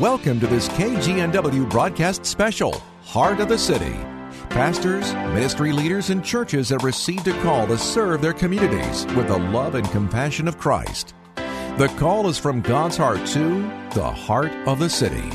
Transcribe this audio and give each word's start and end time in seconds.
Welcome 0.00 0.40
to 0.40 0.48
this 0.48 0.68
KGNW 0.70 1.70
broadcast 1.70 2.26
special, 2.26 2.82
Heart 3.04 3.38
of 3.38 3.48
the 3.48 3.56
City. 3.56 3.92
Pastors, 4.50 5.14
ministry 5.14 5.70
leaders, 5.70 6.10
and 6.10 6.24
churches 6.24 6.70
have 6.70 6.82
received 6.82 7.28
a 7.28 7.42
call 7.42 7.68
to 7.68 7.78
serve 7.78 8.20
their 8.20 8.32
communities 8.32 9.06
with 9.14 9.28
the 9.28 9.38
love 9.38 9.76
and 9.76 9.88
compassion 9.92 10.48
of 10.48 10.58
Christ. 10.58 11.14
The 11.36 11.94
call 11.96 12.28
is 12.28 12.38
from 12.38 12.60
God's 12.60 12.96
heart 12.96 13.24
to 13.28 13.60
the 13.94 14.10
heart 14.10 14.50
of 14.66 14.80
the 14.80 14.90
city. 14.90 15.30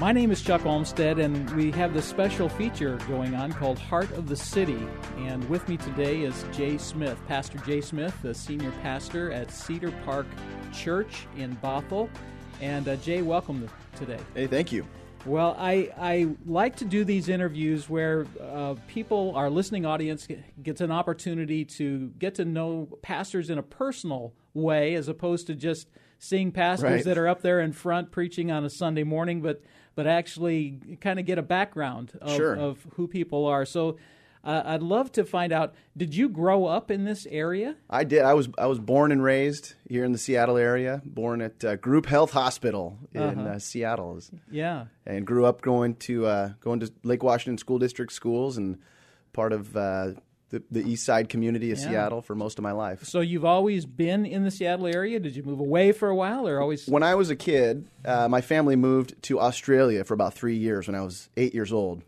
My 0.00 0.12
name 0.12 0.30
is 0.30 0.40
Chuck 0.42 0.64
Olmstead, 0.64 1.18
and 1.18 1.50
we 1.56 1.72
have 1.72 1.92
this 1.92 2.04
special 2.04 2.48
feature 2.48 2.98
going 3.08 3.34
on 3.34 3.52
called 3.52 3.80
Heart 3.80 4.12
of 4.12 4.28
the 4.28 4.36
City. 4.36 4.78
And 5.16 5.42
with 5.48 5.68
me 5.68 5.76
today 5.76 6.22
is 6.22 6.44
Jay 6.52 6.78
Smith, 6.78 7.18
Pastor 7.26 7.58
Jay 7.66 7.80
Smith, 7.80 8.14
the 8.22 8.32
senior 8.32 8.70
pastor 8.80 9.32
at 9.32 9.50
Cedar 9.50 9.90
Park 10.04 10.28
Church 10.72 11.26
in 11.36 11.56
Bothell. 11.56 12.08
And 12.60 12.86
uh, 12.86 12.94
Jay, 12.96 13.22
welcome 13.22 13.68
today. 13.96 14.20
Hey, 14.34 14.46
thank 14.46 14.70
you. 14.70 14.86
Well, 15.28 15.54
I, 15.58 15.90
I 15.98 16.28
like 16.46 16.76
to 16.76 16.86
do 16.86 17.04
these 17.04 17.28
interviews 17.28 17.88
where 17.88 18.26
uh, 18.40 18.76
people, 18.88 19.34
our 19.36 19.50
listening 19.50 19.84
audience, 19.84 20.26
gets 20.62 20.80
an 20.80 20.90
opportunity 20.90 21.66
to 21.66 22.08
get 22.18 22.34
to 22.36 22.46
know 22.46 22.88
pastors 23.02 23.50
in 23.50 23.58
a 23.58 23.62
personal 23.62 24.32
way 24.54 24.94
as 24.94 25.06
opposed 25.06 25.46
to 25.48 25.54
just 25.54 25.88
seeing 26.18 26.50
pastors 26.50 26.82
Right. 26.90 27.04
that 27.04 27.18
are 27.18 27.28
up 27.28 27.42
there 27.42 27.60
in 27.60 27.72
front 27.72 28.10
preaching 28.10 28.50
on 28.50 28.64
a 28.64 28.70
Sunday 28.70 29.04
morning, 29.04 29.42
but 29.42 29.62
but 29.94 30.06
actually 30.06 30.98
kind 31.00 31.18
of 31.18 31.26
get 31.26 31.38
a 31.38 31.42
background 31.42 32.12
of, 32.22 32.30
Sure. 32.36 32.54
of 32.56 32.86
who 32.94 33.06
people 33.08 33.44
are. 33.46 33.64
So 33.66 33.96
uh, 34.44 34.62
I'd 34.64 34.82
love 34.82 35.12
to 35.12 35.24
find 35.24 35.52
out. 35.52 35.74
Did 35.96 36.14
you 36.14 36.28
grow 36.28 36.64
up 36.66 36.90
in 36.90 37.04
this 37.04 37.26
area? 37.30 37.76
I 37.90 38.04
did. 38.04 38.22
I 38.22 38.34
was 38.34 38.48
I 38.58 38.66
was 38.66 38.78
born 38.78 39.12
and 39.12 39.22
raised 39.22 39.74
here 39.88 40.04
in 40.04 40.12
the 40.12 40.18
Seattle 40.18 40.56
area. 40.56 41.02
Born 41.04 41.42
at 41.42 41.64
uh, 41.64 41.76
Group 41.76 42.06
Health 42.06 42.32
Hospital 42.32 42.98
in 43.12 43.20
Uh-huh. 43.22 43.42
uh, 43.42 43.58
Seattle, 43.58 44.20
Yeah. 44.50 44.86
and 45.06 45.26
grew 45.26 45.44
up 45.46 45.60
going 45.60 45.94
to 45.96 46.26
uh, 46.26 46.48
going 46.60 46.80
to 46.80 46.92
Lake 47.02 47.22
Washington 47.22 47.58
School 47.58 47.78
District 47.78 48.12
schools 48.12 48.56
and 48.56 48.78
part 49.32 49.52
of 49.52 49.76
uh, 49.76 50.12
the, 50.50 50.62
the 50.70 50.80
East 50.80 51.04
Side 51.04 51.28
community 51.28 51.70
of 51.72 51.78
Yeah. 51.78 51.88
Seattle 51.90 52.22
for 52.22 52.34
most 52.34 52.58
of 52.58 52.62
my 52.62 52.72
life. 52.72 53.04
So 53.04 53.20
you've 53.20 53.44
always 53.44 53.84
been 53.84 54.24
in 54.24 54.44
the 54.44 54.50
Seattle 54.50 54.86
area. 54.86 55.20
Did 55.20 55.36
you 55.36 55.42
move 55.42 55.60
away 55.60 55.92
for 55.92 56.08
a 56.08 56.14
while, 56.16 56.48
or 56.48 56.58
always? 56.60 56.86
When 56.88 57.02
I 57.02 57.14
was 57.16 57.28
a 57.28 57.36
kid, 57.36 57.86
uh, 58.04 58.28
my 58.28 58.40
family 58.40 58.74
moved 58.74 59.20
to 59.24 59.38
Australia 59.40 60.04
for 60.04 60.14
about 60.14 60.32
three 60.32 60.56
years 60.56 60.86
when 60.88 60.94
I 60.94 61.02
was 61.02 61.28
eight 61.36 61.52
years 61.54 61.70
old. 61.72 62.02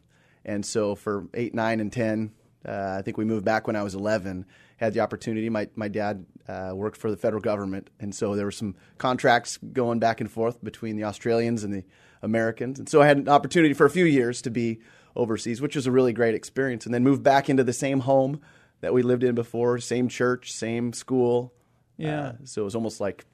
And 0.44 0.64
so 0.64 0.94
for 0.94 1.28
eight, 1.34 1.54
nine, 1.54 1.80
and 1.80 1.92
10, 1.92 2.32
uh, 2.66 2.96
I 2.98 3.02
think 3.02 3.16
we 3.16 3.24
moved 3.24 3.44
back 3.44 3.66
when 3.66 3.76
I 3.76 3.82
was 3.82 3.94
11. 3.94 4.46
Had 4.76 4.94
the 4.94 5.00
opportunity. 5.00 5.48
My, 5.48 5.68
my 5.76 5.88
dad 5.88 6.24
uh, 6.48 6.72
worked 6.74 6.96
for 6.96 7.10
the 7.10 7.16
federal 7.16 7.42
government. 7.42 7.90
And 8.00 8.14
so 8.14 8.34
there 8.34 8.44
were 8.44 8.50
some 8.50 8.74
contracts 8.98 9.58
going 9.72 9.98
back 9.98 10.20
and 10.20 10.30
forth 10.30 10.62
between 10.62 10.96
the 10.96 11.04
Australians 11.04 11.64
and 11.64 11.72
the 11.72 11.84
Americans. 12.22 12.78
And 12.78 12.88
so 12.88 13.02
I 13.02 13.06
had 13.06 13.18
an 13.18 13.28
opportunity 13.28 13.74
for 13.74 13.86
a 13.86 13.90
few 13.90 14.04
years 14.04 14.42
to 14.42 14.50
be 14.50 14.80
overseas, 15.16 15.60
which 15.60 15.76
was 15.76 15.86
a 15.86 15.92
really 15.92 16.12
great 16.12 16.34
experience. 16.34 16.86
And 16.86 16.94
then 16.94 17.04
moved 17.04 17.22
back 17.22 17.48
into 17.50 17.64
the 17.64 17.72
same 17.72 18.00
home 18.00 18.40
that 18.80 18.94
we 18.94 19.02
lived 19.02 19.24
in 19.24 19.34
before, 19.34 19.78
same 19.78 20.08
church, 20.08 20.52
same 20.52 20.92
school. 20.92 21.52
Yeah. 21.96 22.20
Uh, 22.20 22.32
so 22.44 22.62
it 22.62 22.64
was 22.64 22.74
almost 22.74 23.00
like, 23.00 23.26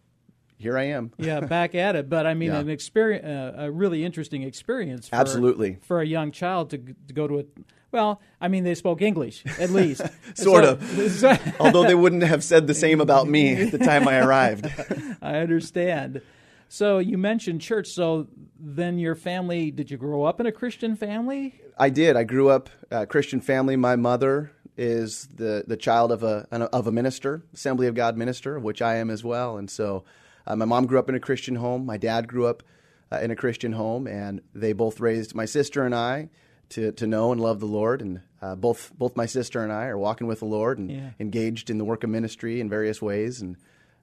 here 0.59 0.77
I 0.79 0.85
am. 0.85 1.13
yeah, 1.19 1.41
back 1.41 1.75
at 1.75 1.97
it. 1.97 2.09
But 2.09 2.27
I 2.27 2.35
mean, 2.35 2.51
Yeah. 2.53 2.61
an 2.61 2.69
experience, 2.71 3.25
uh, 3.27 3.65
a 3.65 3.71
really 3.71 4.05
interesting 4.05 4.43
experience. 4.43 5.09
For, 5.09 5.17
Absolutely. 5.17 5.79
for 5.83 6.01
a 6.01 6.07
young 6.07 6.31
child 6.33 6.71
to, 6.71 6.79
to 6.79 7.13
go 7.15 7.27
to 7.27 7.39
a. 7.41 7.45
Well, 7.93 8.21
I 8.41 8.49
mean, 8.49 8.65
they 8.65 8.75
spoke 8.75 9.01
English 9.01 9.45
at 9.59 9.71
least, 9.71 10.03
Sort 10.35 10.65
So- 10.65 10.71
of. 10.73 11.11
so- 11.13 11.37
Although 11.61 11.85
they 11.85 11.95
wouldn't 11.95 12.25
have 12.25 12.43
said 12.45 12.67
the 12.67 12.75
same 12.75 13.01
about 13.01 13.29
me 13.29 13.55
at 13.55 13.71
the 13.73 13.79
time 13.79 14.07
I 14.09 14.19
arrived. 14.19 14.67
I 15.23 15.37
understand. 15.39 16.21
So 16.69 16.99
you 16.99 17.17
mentioned 17.17 17.61
church. 17.61 17.87
So 17.89 18.27
then 18.59 18.99
your 18.99 19.15
family, 19.15 19.71
did 19.71 19.91
you 19.91 19.97
grow 19.97 20.25
up 20.25 20.41
in 20.41 20.47
a 20.47 20.53
Christian 20.53 20.97
family? 20.97 21.55
I 21.79 21.91
did. 21.91 22.17
I 22.17 22.25
grew 22.25 22.49
up 22.51 22.69
a 22.91 23.07
Christian 23.07 23.41
family. 23.41 23.77
My 23.77 23.97
mother 23.97 24.51
is 24.77 25.29
the, 25.35 25.65
the 25.67 25.77
child 25.77 26.11
of 26.13 26.23
a 26.23 26.47
an- 26.51 26.63
of 26.63 26.87
a 26.87 26.93
minister, 26.93 27.43
Assembly 27.55 27.87
of 27.87 27.95
God 27.95 28.17
minister, 28.17 28.57
of 28.57 28.63
which 28.65 28.83
I 28.83 28.97
am 28.97 29.11
as 29.11 29.23
well. 29.25 29.57
And 29.57 29.71
so, 29.71 30.05
uh, 30.47 30.57
my 30.57 30.65
mom 30.65 30.87
grew 30.87 30.99
up 30.99 31.09
in 31.09 31.15
a 31.15 31.21
Christian 31.21 31.57
home. 31.57 31.85
My 31.87 31.97
dad 31.97 32.29
grew 32.29 32.47
up 32.47 32.63
uh, 33.13 33.19
in 33.21 33.31
a 33.31 33.37
Christian 33.37 33.73
home, 33.73 34.07
and 34.07 34.41
they 34.55 34.73
both 34.73 35.01
raised 35.01 35.35
my 35.35 35.45
sister 35.45 35.85
and 35.85 35.95
I 35.95 36.29
to, 36.71 36.93
to 36.93 37.07
know 37.07 37.33
and 37.33 37.41
love 37.41 37.61
the 37.61 37.67
Lord. 37.67 38.03
And 38.03 38.21
uh, 38.43 38.55
both 38.55 38.93
both 38.97 39.17
my 39.17 39.27
sister 39.27 39.63
and 39.63 39.73
I 39.73 39.87
are 39.87 39.99
walking 39.99 40.27
with 40.27 40.41
the 40.41 40.47
Lord 40.47 40.79
and 40.79 40.91
Yeah. 40.91 41.11
engaged 41.19 41.71
in 41.71 41.79
the 41.79 41.85
work 41.85 42.05
of 42.05 42.11
ministry 42.11 42.61
in 42.61 42.69
various 42.69 43.01
ways. 43.01 43.41
And 43.41 43.57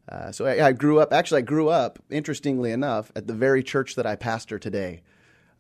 uh, 0.10 0.32
so, 0.32 0.46
I, 0.46 0.68
I 0.68 0.72
grew 0.74 1.00
up. 1.00 1.14
Actually, 1.14 1.40
I 1.40 1.46
grew 1.46 1.70
up, 1.70 2.00
interestingly 2.10 2.72
enough, 2.72 3.12
at 3.16 3.28
the 3.28 3.34
very 3.34 3.64
church 3.64 3.96
that 3.96 4.06
I 4.06 4.16
pastor 4.16 4.60
today. 4.60 5.02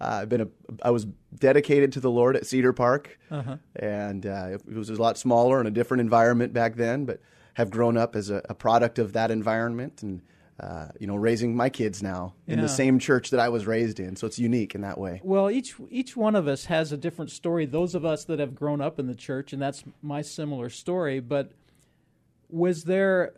Uh, 0.01 0.19
I've 0.21 0.29
been 0.29 0.41
a, 0.41 0.47
I 0.81 0.89
was 0.91 1.05
dedicated 1.37 1.93
to 1.93 2.01
the 2.01 2.11
Lord 2.11 2.35
at 2.35 2.45
Cedar 2.45 2.73
Park, 2.73 3.17
and 3.77 4.25
uh, 4.25 4.57
it 4.67 4.75
was 4.75 4.89
a 4.89 4.95
lot 4.95 5.17
smaller 5.17 5.59
and 5.59 5.67
a 5.67 5.71
different 5.71 6.01
environment 6.01 6.51
back 6.51 6.75
then, 6.75 7.05
but 7.05 7.21
have 7.53 7.69
grown 7.69 7.95
up 7.95 8.15
as 8.15 8.29
a, 8.29 8.41
a 8.49 8.53
product 8.53 8.99
of 8.99 9.13
that 9.13 9.31
environment, 9.31 10.03
and 10.03 10.21
uh, 10.59 10.87
you 10.99 11.07
know, 11.07 11.15
raising 11.15 11.55
my 11.55 11.69
kids 11.69 12.03
now 12.03 12.33
in 12.47 12.59
Yeah. 12.59 12.63
the 12.63 12.69
same 12.69 12.99
church 12.99 13.31
that 13.31 13.39
I 13.39 13.49
was 13.49 13.65
raised 13.65 13.99
in. 13.99 14.15
So 14.15 14.27
it's 14.27 14.37
unique 14.37 14.75
in 14.75 14.81
that 14.81 14.97
way. 14.99 15.19
Well, 15.23 15.49
each 15.49 15.75
each 15.89 16.15
one 16.15 16.35
of 16.35 16.47
us 16.47 16.65
has 16.65 16.91
a 16.91 16.97
different 16.97 17.31
story. 17.31 17.65
Those 17.65 17.95
of 17.95 18.05
us 18.05 18.25
that 18.25 18.39
have 18.39 18.53
grown 18.53 18.79
up 18.81 18.99
in 18.99 19.07
the 19.07 19.15
church, 19.15 19.51
and 19.53 19.61
that's 19.61 19.83
my 20.01 20.21
similar 20.21 20.69
story. 20.69 21.19
But 21.19 21.51
was 22.49 22.83
there 22.83 23.33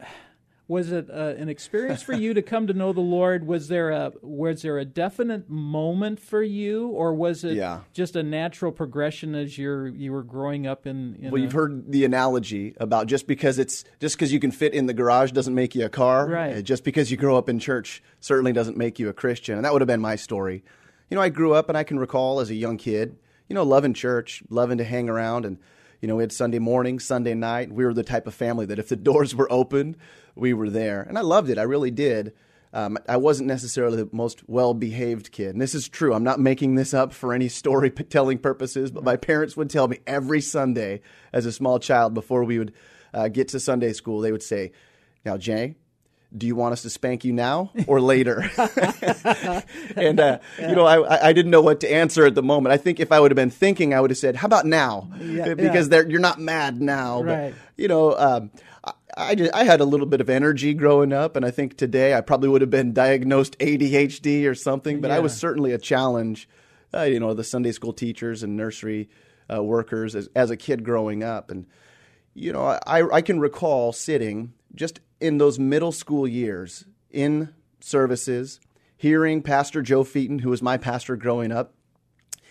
was 0.67 0.91
it 0.91 1.09
uh, 1.11 1.35
an 1.37 1.47
experience 1.47 2.01
for 2.01 2.13
you 2.13 2.33
to 2.33 2.41
come 2.41 2.65
to 2.67 2.73
know 2.73 2.91
the 2.91 2.99
Lord? 3.01 3.45
Was 3.45 3.67
there 3.67 3.91
a 3.91 4.11
was 4.21 4.63
there 4.63 4.79
a 4.79 4.85
definite 4.85 5.47
moment 5.49 6.19
for 6.19 6.41
you, 6.41 6.87
or 6.87 7.13
was 7.13 7.43
it 7.43 7.53
Yeah. 7.55 7.81
just 7.93 8.15
a 8.15 8.23
natural 8.23 8.71
progression 8.71 9.35
as 9.35 9.57
you're 9.57 9.87
you 9.87 10.11
were 10.11 10.23
growing 10.23 10.65
up 10.65 10.87
in? 10.87 11.17
in 11.21 11.29
Well, 11.31 11.39
a- 11.39 11.43
you've 11.43 11.51
heard 11.51 11.91
the 11.91 12.03
analogy 12.03 12.73
about 12.77 13.05
just 13.07 13.27
because 13.27 13.59
it's 13.59 13.83
just 13.99 14.15
because 14.15 14.33
you 14.33 14.39
can 14.39 14.49
fit 14.51 14.73
in 14.73 14.87
the 14.87 14.93
garage 14.93 15.31
doesn't 15.31 15.53
make 15.55 15.75
you 15.75 15.85
a 15.85 15.89
car. 15.89 16.27
Right. 16.27 16.63
Just 16.63 16.83
because 16.83 17.11
you 17.11 17.17
grow 17.17 17.37
up 17.37 17.47
in 17.47 17.59
church 17.59 18.01
certainly 18.19 18.51
doesn't 18.51 18.75
make 18.77 18.97
you 18.97 19.07
a 19.07 19.13
Christian. 19.13 19.57
And 19.57 19.65
that 19.65 19.71
would 19.73 19.81
have 19.81 19.87
been 19.87 20.01
my 20.01 20.15
story. 20.15 20.63
You 21.11 21.15
know, 21.15 21.21
I 21.21 21.29
grew 21.29 21.53
up 21.53 21.69
and 21.69 21.77
I 21.77 21.83
can 21.83 21.99
recall 21.99 22.39
as 22.39 22.49
a 22.49 22.55
young 22.55 22.77
kid, 22.77 23.17
you 23.47 23.53
know, 23.53 23.61
loving 23.63 23.93
church, 23.93 24.41
loving 24.49 24.79
to 24.79 24.83
hang 24.83 25.07
around 25.09 25.45
and 25.45 25.57
you 26.01 26.07
know, 26.07 26.15
we 26.15 26.23
had 26.23 26.31
Sunday 26.31 26.59
morning, 26.59 26.99
Sunday 26.99 27.33
night. 27.33 27.71
We 27.71 27.85
were 27.85 27.93
the 27.93 28.03
type 28.03 28.27
of 28.27 28.33
family 28.33 28.65
that 28.67 28.79
if 28.79 28.89
the 28.89 28.95
doors 28.95 29.35
were 29.35 29.51
open, 29.51 29.95
we 30.35 30.53
were 30.53 30.69
there. 30.69 31.01
And 31.01 31.17
I 31.17 31.21
loved 31.21 31.49
it. 31.49 31.57
I 31.57 31.63
really 31.63 31.91
did. 31.91 32.33
Um, 32.73 32.97
I 33.07 33.15
wasn't 33.15 33.47
necessarily 33.47 33.97
the 33.97 34.09
most 34.11 34.49
well 34.49 34.73
behaved 34.73 35.31
kid. 35.31 35.51
And 35.51 35.61
this 35.61 35.73
is 35.73 35.87
true. 35.87 36.13
I'm 36.13 36.25
not 36.25 36.41
making 36.41 36.75
this 36.75 36.93
up 36.93 37.13
for 37.13 37.33
any 37.33 37.47
storytelling 37.49 38.39
purposes, 38.39 38.91
but 38.91 39.03
my 39.03 39.15
parents 39.15 39.55
would 39.55 39.69
tell 39.69 39.87
me 39.87 39.99
every 40.05 40.41
Sunday 40.41 41.01
as 41.31 41.45
a 41.45 41.51
small 41.51 41.79
child 41.79 42.13
before 42.13 42.43
we 42.43 42.59
would 42.59 42.73
uh, 43.13 43.29
get 43.29 43.47
to 43.49 43.59
Sunday 43.59 43.93
school, 43.93 44.19
they 44.19 44.31
would 44.31 44.43
say, 44.43 44.73
Now, 45.23 45.37
Jay, 45.37 45.75
do 46.37 46.47
you 46.47 46.55
want 46.55 46.73
us 46.73 46.81
to 46.81 46.89
spank 46.89 47.23
you 47.23 47.33
now 47.33 47.71
or 47.87 48.01
later? 48.01 48.49
and, 49.95 50.19
uh, 50.19 50.39
you 50.59 50.75
know, 50.75 50.85
I, 50.85 51.27
I 51.29 51.33
didn't 51.33 51.51
know 51.51 51.61
what 51.61 51.79
to 51.81 51.91
answer 51.91 52.25
at 52.25 52.35
the 52.35 52.43
moment. 52.43 52.73
I 52.73 52.77
think 52.77 52.99
if 52.99 53.11
I 53.11 53.19
would 53.19 53.31
have 53.31 53.35
been 53.35 53.49
thinking, 53.49 53.93
I 53.93 54.01
would 54.01 54.11
have 54.11 54.17
said, 54.17 54.35
How 54.35 54.47
about 54.47 54.65
now? 54.65 55.09
Yeah, 55.19 55.53
because 55.53 55.89
yeah. 55.89 56.03
you're 56.07 56.19
not 56.19 56.39
mad 56.39 56.81
now. 56.81 57.23
Right. 57.23 57.51
But, 57.51 57.81
you 57.81 57.87
know, 57.87 58.15
um, 58.17 58.51
I, 58.83 58.93
I, 59.15 59.35
just, 59.35 59.53
I 59.53 59.63
had 59.63 59.81
a 59.81 59.85
little 59.85 60.05
bit 60.05 60.21
of 60.21 60.29
energy 60.29 60.73
growing 60.73 61.13
up, 61.13 61.35
and 61.35 61.45
I 61.45 61.51
think 61.51 61.77
today 61.77 62.13
I 62.13 62.21
probably 62.21 62.49
would 62.49 62.61
have 62.61 62.69
been 62.69 62.93
diagnosed 62.93 63.57
ADHD 63.59 64.49
or 64.49 64.55
something, 64.55 65.01
but 65.01 65.11
I 65.11 65.19
was 65.19 65.35
certainly 65.35 65.71
a 65.71 65.77
challenge, 65.77 66.49
uh, 66.93 67.03
you 67.03 67.19
know, 67.19 67.33
the 67.33 67.43
Sunday 67.43 67.71
school 67.71 67.93
teachers 67.93 68.43
and 68.43 68.57
nursery 68.57 69.09
uh, 69.53 69.63
workers 69.63 70.15
as, 70.15 70.29
as 70.35 70.51
a 70.51 70.57
kid 70.57 70.83
growing 70.83 71.23
up. 71.23 71.51
And, 71.51 71.67
you 72.33 72.51
know, 72.51 72.77
I, 72.85 73.15
I 73.15 73.21
can 73.21 73.39
recall 73.39 73.93
sitting 73.93 74.53
just 74.75 74.99
in 75.19 75.37
those 75.37 75.57
middle 75.57 75.91
school 75.91 76.27
years 76.27 76.85
in 77.09 77.53
services, 77.79 78.59
hearing 78.97 79.41
Pastor 79.41 79.81
Joe 79.81 80.03
Fuiten, 80.03 80.41
who 80.41 80.49
was 80.49 80.61
my 80.61 80.77
pastor 80.77 81.15
growing 81.15 81.51
up, 81.51 81.73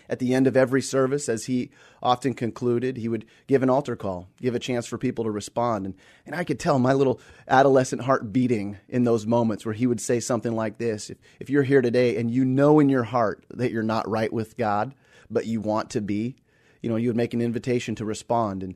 at 0.09 0.19
the 0.19 0.35
end 0.35 0.47
of 0.47 0.57
every 0.57 0.83
service, 0.83 1.29
as 1.29 1.47
he 1.47 1.71
often 2.03 2.35
concluded, 2.35 2.99
he 2.99 3.09
would 3.09 3.25
give 3.47 3.63
an 3.63 3.71
altar 3.71 3.97
call, 3.97 4.29
give 4.41 4.55
a 4.55 4.59
chance 4.59 4.87
for 4.87 4.99
people 4.99 5.25
to 5.25 5.31
respond. 5.31 5.87
And, 5.87 5.95
and 6.27 6.35
I 6.35 6.45
could 6.45 6.61
tell 6.61 6.79
my 6.79 6.93
little 6.93 7.21
adolescent 7.49 8.03
heart 8.03 8.31
beating 8.33 8.77
in 8.89 9.05
those 9.05 9.27
moments 9.27 9.65
where 9.65 9.73
he 9.73 9.87
would 9.87 10.01
say 10.01 10.21
something 10.21 10.55
like 10.55 10.77
this 10.77 11.09
if, 11.09 11.17
if 11.41 11.49
you're 11.49 11.63
here 11.63 11.81
today 11.81 12.17
and 12.17 12.31
you 12.31 12.45
know 12.45 12.81
in 12.81 12.91
your 12.91 13.05
heart 13.05 13.47
that 13.51 13.73
you're 13.73 13.83
not 13.83 14.09
right 14.09 14.33
with 14.33 14.59
God, 14.59 14.95
but 15.31 15.47
you 15.47 15.63
want 15.63 15.91
to 15.91 16.03
be, 16.03 16.37
you 16.83 16.91
know, 16.91 16.97
you 16.97 17.09
would 17.09 17.17
make 17.17 17.33
an 17.33 17.41
invitation 17.41 17.95
to 17.95 18.05
respond. 18.05 18.63
And, 18.63 18.75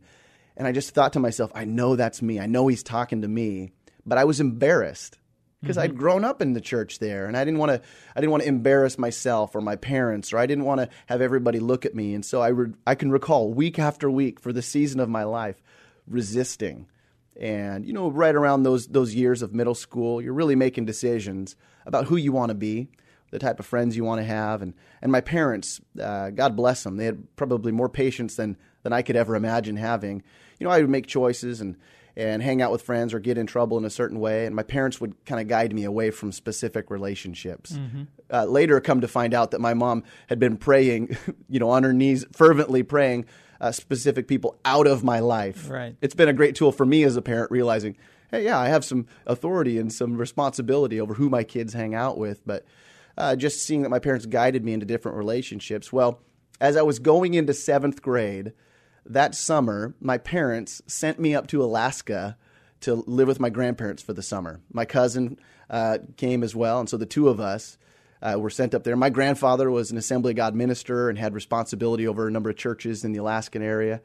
and 0.58 0.66
I 0.66 0.72
just 0.72 0.90
thought 0.90 1.14
to 1.14 1.20
myself, 1.20 1.50
I 1.54 1.64
know 1.64 1.96
that's 1.96 2.20
me. 2.20 2.38
I 2.38 2.46
know 2.46 2.66
he's 2.66 2.82
talking 2.82 3.22
to 3.22 3.28
me, 3.28 3.70
but 4.04 4.18
I 4.18 4.24
was 4.24 4.40
embarrassed 4.40 5.16
because 5.62 5.78
I'd 5.78 5.96
grown 5.96 6.24
up 6.24 6.42
in 6.42 6.52
the 6.52 6.60
church 6.60 6.98
there, 6.98 7.26
and 7.26 7.36
I 7.36 7.44
didn't 7.44 7.58
want 7.58 7.70
to. 7.72 7.80
I 8.14 8.20
didn't 8.20 8.32
want 8.32 8.42
to 8.42 8.48
embarrass 8.48 8.98
myself 8.98 9.54
or 9.54 9.60
my 9.60 9.76
parents, 9.76 10.32
or 10.32 10.38
I 10.38 10.46
didn't 10.46 10.64
want 10.64 10.80
to 10.80 10.88
have 11.06 11.22
everybody 11.22 11.60
look 11.60 11.86
at 11.86 11.94
me. 11.94 12.14
And 12.14 12.24
so 12.24 12.42
I, 12.42 12.48
re- 12.48 12.74
I 12.86 12.94
can 12.94 13.10
recall 13.10 13.52
week 13.52 13.78
after 13.78 14.10
week 14.10 14.40
for 14.40 14.52
the 14.52 14.62
season 14.62 15.00
of 15.00 15.08
my 15.08 15.24
life, 15.24 15.62
resisting 16.06 16.86
And 17.38 17.86
you 17.86 17.92
know, 17.92 18.10
right 18.10 18.34
around 18.34 18.64
those 18.64 18.88
those 18.88 19.14
years 19.14 19.42
of 19.42 19.54
middle 19.54 19.74
school, 19.74 20.20
you're 20.20 20.34
really 20.34 20.56
making 20.56 20.86
decisions 20.86 21.54
about 21.86 22.06
who 22.06 22.16
you 22.16 22.32
want 22.32 22.50
to 22.50 22.54
be, 22.54 22.88
the 23.30 23.38
type 23.38 23.60
of 23.60 23.66
friends 23.66 23.96
you 23.96 24.04
want 24.04 24.20
to 24.20 24.24
have, 24.26 24.60
and 24.60 24.74
and 25.00 25.12
my 25.12 25.20
parents, 25.20 25.80
uh, 26.02 26.30
God 26.30 26.56
bless 26.56 26.82
them, 26.82 26.96
they 26.96 27.04
had 27.04 27.36
probably 27.36 27.70
more 27.70 27.88
patience 27.88 28.34
than 28.34 28.56
than 28.82 28.92
I 28.92 29.02
could 29.02 29.16
ever 29.16 29.36
imagine 29.36 29.76
having. 29.76 30.22
You 30.58 30.66
know, 30.66 30.70
I 30.70 30.80
would 30.80 30.90
make 30.90 31.06
choices 31.06 31.60
and 31.60 31.76
and 32.18 32.42
hang 32.42 32.60
out 32.60 32.72
with 32.72 32.82
friends 32.82 33.14
or 33.14 33.20
get 33.20 33.38
in 33.38 33.46
trouble 33.46 33.78
in 33.78 33.84
a 33.84 33.90
certain 33.90 34.18
way. 34.18 34.44
And 34.44 34.54
my 34.56 34.64
parents 34.64 35.00
would 35.00 35.24
kind 35.24 35.40
of 35.40 35.46
guide 35.46 35.72
me 35.72 35.84
away 35.84 36.10
from 36.10 36.32
specific 36.32 36.90
relationships. 36.90 37.72
Mm-hmm. 37.72 38.02
Uh, 38.28 38.44
later, 38.44 38.80
come 38.80 39.00
to 39.02 39.08
find 39.08 39.32
out 39.32 39.52
that 39.52 39.60
my 39.60 39.72
mom 39.72 40.02
had 40.28 40.40
been 40.40 40.56
praying, 40.56 41.16
you 41.48 41.60
know, 41.60 41.70
on 41.70 41.84
her 41.84 41.92
knees, 41.92 42.24
fervently 42.32 42.82
praying 42.82 43.24
uh, 43.60 43.70
specific 43.70 44.26
people 44.26 44.58
out 44.64 44.88
of 44.88 45.04
my 45.04 45.20
life. 45.20 45.70
Right. 45.70 45.94
It's 46.00 46.14
been 46.14 46.28
a 46.28 46.32
great 46.32 46.56
tool 46.56 46.72
for 46.72 46.84
me 46.84 47.04
as 47.04 47.16
a 47.16 47.22
parent, 47.22 47.52
realizing, 47.52 47.96
hey, 48.32 48.44
yeah, 48.44 48.58
I 48.58 48.66
have 48.66 48.84
some 48.84 49.06
authority 49.24 49.78
and 49.78 49.92
some 49.92 50.16
responsibility 50.16 51.00
over 51.00 51.14
who 51.14 51.30
my 51.30 51.44
kids 51.44 51.72
hang 51.72 51.94
out 51.94 52.18
with. 52.18 52.44
But 52.44 52.64
uh, 53.16 53.36
just 53.36 53.62
seeing 53.62 53.82
that 53.82 53.90
my 53.90 54.00
parents 54.00 54.26
guided 54.26 54.64
me 54.64 54.72
into 54.72 54.86
different 54.86 55.18
relationships. 55.18 55.92
Well, 55.92 56.20
as 56.60 56.76
I 56.76 56.82
was 56.82 56.98
going 56.98 57.34
into 57.34 57.54
seventh 57.54 58.02
grade, 58.02 58.54
that 59.06 59.34
summer, 59.34 59.94
my 60.00 60.18
parents 60.18 60.82
sent 60.86 61.18
me 61.18 61.34
up 61.34 61.46
to 61.48 61.62
Alaska 61.62 62.36
to 62.80 62.94
live 63.06 63.28
with 63.28 63.40
my 63.40 63.50
grandparents 63.50 64.02
for 64.02 64.12
the 64.12 64.22
summer. 64.22 64.60
My 64.72 64.84
cousin 64.84 65.38
uh, 65.70 65.98
came 66.16 66.42
as 66.42 66.54
well, 66.54 66.80
and 66.80 66.88
so 66.88 66.96
the 66.96 67.06
two 67.06 67.28
of 67.28 67.40
us 67.40 67.78
uh, 68.22 68.36
were 68.38 68.50
sent 68.50 68.74
up 68.74 68.84
there. 68.84 68.96
My 68.96 69.10
grandfather 69.10 69.70
was 69.70 69.90
an 69.90 69.96
Assembly 69.96 70.32
of 70.32 70.36
God 70.36 70.54
minister 70.54 71.08
and 71.08 71.18
had 71.18 71.34
responsibility 71.34 72.06
over 72.06 72.26
a 72.26 72.30
number 72.30 72.50
of 72.50 72.56
churches 72.56 73.04
in 73.04 73.12
the 73.12 73.18
Alaskan 73.18 73.62
area. 73.62 74.00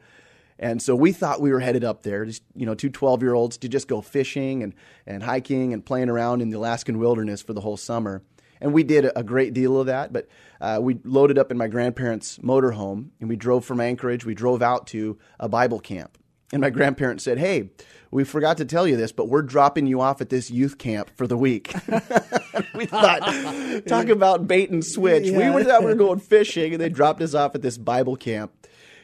And 0.58 0.80
so 0.80 0.94
we 0.94 1.12
thought 1.12 1.40
we 1.40 1.52
were 1.52 1.60
headed 1.60 1.82
up 1.82 2.02
there, 2.02 2.24
just 2.24 2.42
you 2.54 2.64
know, 2.64 2.74
two 2.74 2.88
12 2.88 3.22
year 3.22 3.34
olds 3.34 3.58
to 3.58 3.68
just 3.68 3.88
go 3.88 4.00
fishing 4.00 4.62
and, 4.62 4.74
and 5.06 5.22
hiking 5.22 5.72
and 5.72 5.84
playing 5.84 6.08
around 6.08 6.42
in 6.42 6.50
the 6.50 6.58
Alaskan 6.58 6.98
wilderness 6.98 7.42
for 7.42 7.52
the 7.52 7.60
whole 7.60 7.76
summer. 7.76 8.22
And 8.64 8.72
we 8.72 8.82
did 8.82 9.06
a 9.14 9.22
great 9.22 9.52
deal 9.52 9.78
of 9.78 9.88
that, 9.88 10.10
but 10.10 10.26
uh, 10.58 10.78
we 10.80 10.98
loaded 11.04 11.38
up 11.38 11.50
in 11.50 11.58
my 11.58 11.68
grandparents' 11.68 12.38
motorhome 12.38 13.10
and 13.20 13.28
we 13.28 13.36
drove 13.36 13.62
from 13.66 13.78
Anchorage. 13.78 14.24
We 14.24 14.34
drove 14.34 14.62
out 14.62 14.86
to 14.88 15.18
a 15.38 15.50
Bible 15.50 15.80
camp. 15.80 16.16
And 16.50 16.62
my 16.62 16.70
grandparents 16.70 17.24
said, 17.24 17.36
Hey, 17.36 17.68
we 18.10 18.24
forgot 18.24 18.56
to 18.56 18.64
tell 18.64 18.88
you 18.88 18.96
this, 18.96 19.12
but 19.12 19.28
we're 19.28 19.42
dropping 19.42 19.86
you 19.86 20.00
off 20.00 20.22
at 20.22 20.30
this 20.30 20.50
youth 20.50 20.78
camp 20.78 21.10
for 21.14 21.26
the 21.26 21.36
week. 21.36 21.74
we 22.74 22.86
thought, 22.86 23.82
talk 23.86 24.08
about 24.08 24.48
bait 24.48 24.70
and 24.70 24.82
switch. 24.82 25.26
Yeah. 25.26 25.54
We 25.54 25.62
thought 25.62 25.82
we 25.82 25.90
were 25.90 25.94
going 25.94 26.20
fishing, 26.20 26.72
and 26.72 26.80
they 26.80 26.88
dropped 26.88 27.20
us 27.20 27.34
off 27.34 27.54
at 27.54 27.60
this 27.60 27.76
Bible 27.76 28.16
camp. 28.16 28.50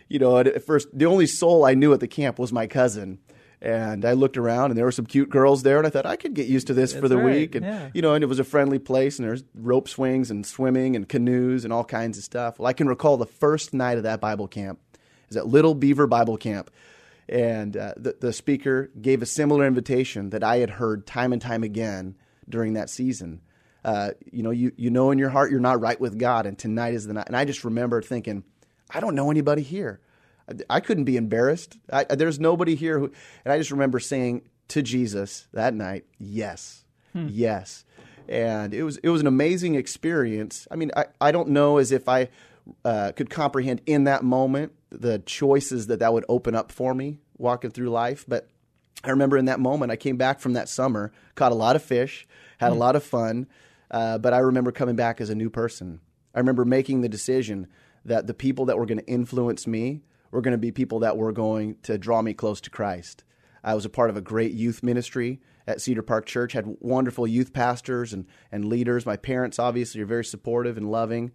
You 0.09 0.21
know, 0.21 0.39
at 0.39 0.65
first, 0.65 0.89
the 0.93 1.05
only 1.05 1.27
soul 1.27 1.67
I 1.67 1.75
knew 1.75 1.93
at 1.93 2.01
the 2.01 2.09
camp 2.09 2.39
was 2.39 2.51
my 2.51 2.67
cousin. 2.67 3.19
And 3.63 4.07
I 4.07 4.15
looked 4.15 4.39
around, 4.39 4.71
and 4.71 4.79
there 4.79 4.87
were 4.87 4.93
some 4.93 5.05
cute 5.05 5.29
girls 5.29 5.63
there, 5.63 5.77
and 5.77 5.87
I 5.87 5.91
thought 5.91 6.07
I 6.07 6.17
could 6.17 6.33
get 6.33 6.47
used 6.47 6.69
to 6.69 6.75
this 6.75 6.93
That's 6.93 7.01
for 7.03 7.09
the 7.09 7.19
right. 7.19 7.25
week. 7.27 7.55
And 7.55 7.67
yeah. 7.67 7.91
you 7.93 8.01
know, 8.01 8.15
and 8.15 8.25
it 8.25 8.27
was 8.27 8.39
a 8.39 8.45
friendly 8.45 8.79
place, 8.79 9.19
and 9.19 9.29
there's 9.29 9.45
rope 9.55 9.87
swings 9.87 10.31
and 10.31 10.47
swimming 10.47 10.97
and 10.97 11.07
canoes 11.07 11.65
and 11.65 11.73
all 11.73 11.85
kinds 11.85 12.17
of 12.17 12.25
stuff. 12.25 12.59
Well, 12.59 12.67
I 12.67 12.73
can 12.73 12.89
recall 12.89 13.19
the 13.19 13.27
first 13.27 13.75
night 13.75 13.99
of 13.99 14.05
that 14.05 14.21
Bible 14.21 14.49
camp 14.49 14.81
is 15.29 15.37
at 15.37 15.47
Little 15.47 15.75
Beaver 15.75 16.07
Bible 16.07 16.39
Camp, 16.39 16.71
and 17.29 17.77
uh, 17.77 17.95
the 17.99 18.17
the 18.19 18.33
speaker 18.33 18.91
gave 19.01 19.21
a 19.21 19.27
similar 19.27 19.67
invitation 19.67 20.31
that 20.31 20.43
I 20.43 20.57
had 20.59 20.71
heard 20.71 21.07
time 21.07 21.33
and 21.33 21.43
time 21.43 21.63
again 21.63 22.17
during 22.49 22.73
that 22.75 22.89
season. 22.89 23.43
Uh, 23.85 24.11
you 24.31 24.43
know, 24.43 24.51
you 24.51 24.73
you 24.77 24.91
know 24.91 25.11
in 25.11 25.19
your 25.19 25.31
heart 25.31 25.51
you're 25.51 25.61
not 25.61 25.81
right 25.81 26.01
with 26.01 26.19
God, 26.19 26.47
and 26.47 26.59
tonight 26.59 26.95
is 26.95 27.07
the 27.07 27.13
night. 27.13 27.27
And 27.27 27.37
I 27.37 27.45
just 27.45 27.65
remember 27.65 28.01
thinking, 28.01 28.43
I 28.91 29.01
don't 29.01 29.15
know 29.15 29.31
anybody 29.31 29.63
here. 29.63 30.01
I 30.69 30.81
couldn't 30.81 31.05
be 31.05 31.17
embarrassed. 31.17 31.79
I, 31.93 32.05
there's 32.05 32.41
nobody 32.41 32.75
here 32.75 32.99
who, 32.99 33.13
and 33.45 33.53
I 33.53 33.59
just 33.59 33.71
remember 33.71 34.01
saying 34.01 34.43
to 34.69 34.83
Jesus 34.83 35.49
that 35.53 35.75
night, 35.75 36.05
"Yes, 36.19 36.85
hmm. 37.13 37.27
yes," 37.29 37.85
and 38.29 38.75
it 38.75 38.83
was 38.83 38.97
it 38.99 39.09
was 39.09 39.21
an 39.21 39.27
amazing 39.27 39.75
experience. 39.75 40.67
I 40.71 40.77
mean, 40.77 40.91
I, 40.97 41.07
I 41.21 41.33
don't 41.33 41.51
know 41.51 41.79
as 41.79 41.93
if 41.93 42.09
I 42.09 42.29
uh, 42.85 43.13
could 43.13 43.31
comprehend 43.31 43.83
in 43.87 44.05
that 44.05 44.23
moment 44.25 44.73
the 44.91 45.19
choices 45.21 45.87
that 45.89 46.01
that 46.01 46.13
would 46.13 46.25
open 46.29 46.55
up 46.55 46.73
for 46.73 46.95
me 46.95 47.19
walking 47.37 47.71
through 47.71 47.91
life, 47.91 48.25
but 48.29 48.49
I 49.03 49.11
remember 49.11 49.37
in 49.39 49.47
that 49.47 49.61
moment 49.61 49.93
I 49.93 49.97
came 49.97 50.17
back 50.17 50.41
from 50.41 50.53
that 50.55 50.69
summer, 50.69 51.13
caught 51.35 51.53
a 51.53 51.57
lot 51.57 51.77
of 51.77 51.83
fish, 51.83 52.27
had 52.59 52.69
hmm. 52.69 52.77
a 52.77 52.79
lot 52.79 52.97
of 52.97 53.03
fun, 53.03 53.47
uh, 53.91 54.19
but 54.19 54.33
I 54.33 54.39
remember 54.39 54.73
coming 54.73 54.97
back 54.97 55.21
as 55.21 55.31
a 55.31 55.35
new 55.35 55.51
person. 55.51 56.01
I 56.35 56.39
remember 56.39 56.65
making 56.65 57.01
the 57.01 57.09
decision 57.09 57.67
that 58.05 58.27
the 58.27 58.35
people 58.35 58.67
that 58.67 58.79
were 58.79 58.87
going 58.87 58.99
to 58.99 59.07
influence 59.07 59.67
me 59.67 60.03
were 60.31 60.41
going 60.41 60.53
to 60.53 60.59
be 60.59 60.73
people 60.73 61.01
that 61.01 61.17
were 61.17 61.33
going 61.33 61.77
to 61.83 61.99
draw 61.99 62.23
me 62.23 62.35
close 62.35 62.61
to 62.63 62.71
Christ. 62.71 63.25
I 63.63 63.75
was 63.75 63.85
a 63.85 63.91
part 63.91 64.11
of 64.11 64.17
a 64.17 64.23
great 64.23 64.53
youth 64.53 64.83
ministry 64.83 65.41
at 65.67 65.81
Cedar 65.81 66.03
Park 66.03 66.27
Church, 66.27 66.53
had 66.53 66.77
wonderful 66.81 67.27
youth 67.27 67.53
pastors 67.53 68.13
and, 68.13 68.27
and 68.51 68.65
leaders. 68.65 69.07
My 69.07 69.17
parents, 69.17 69.59
obviously, 69.59 70.01
are 70.01 70.07
very 70.07 70.25
supportive 70.25 70.77
and 70.77 70.91
loving. 70.91 71.33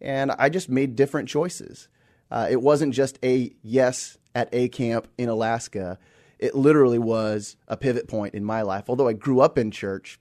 And 0.00 0.32
I 0.32 0.48
just 0.48 0.68
made 0.68 0.96
different 0.96 1.28
choices. 1.28 1.88
Uh, 2.30 2.48
it 2.50 2.60
wasn't 2.60 2.94
just 2.94 3.18
a 3.22 3.54
yes 3.62 4.18
at 4.34 4.48
a 4.52 4.68
camp 4.68 5.08
in 5.16 5.30
Alaska, 5.30 5.98
it 6.38 6.54
literally 6.54 6.98
was 6.98 7.56
a 7.66 7.76
pivot 7.76 8.06
point 8.06 8.34
in 8.34 8.44
my 8.44 8.60
life. 8.60 8.84
Although 8.88 9.08
I 9.08 9.14
grew 9.14 9.40
up 9.40 9.56
in 9.56 9.70
church, 9.70 10.20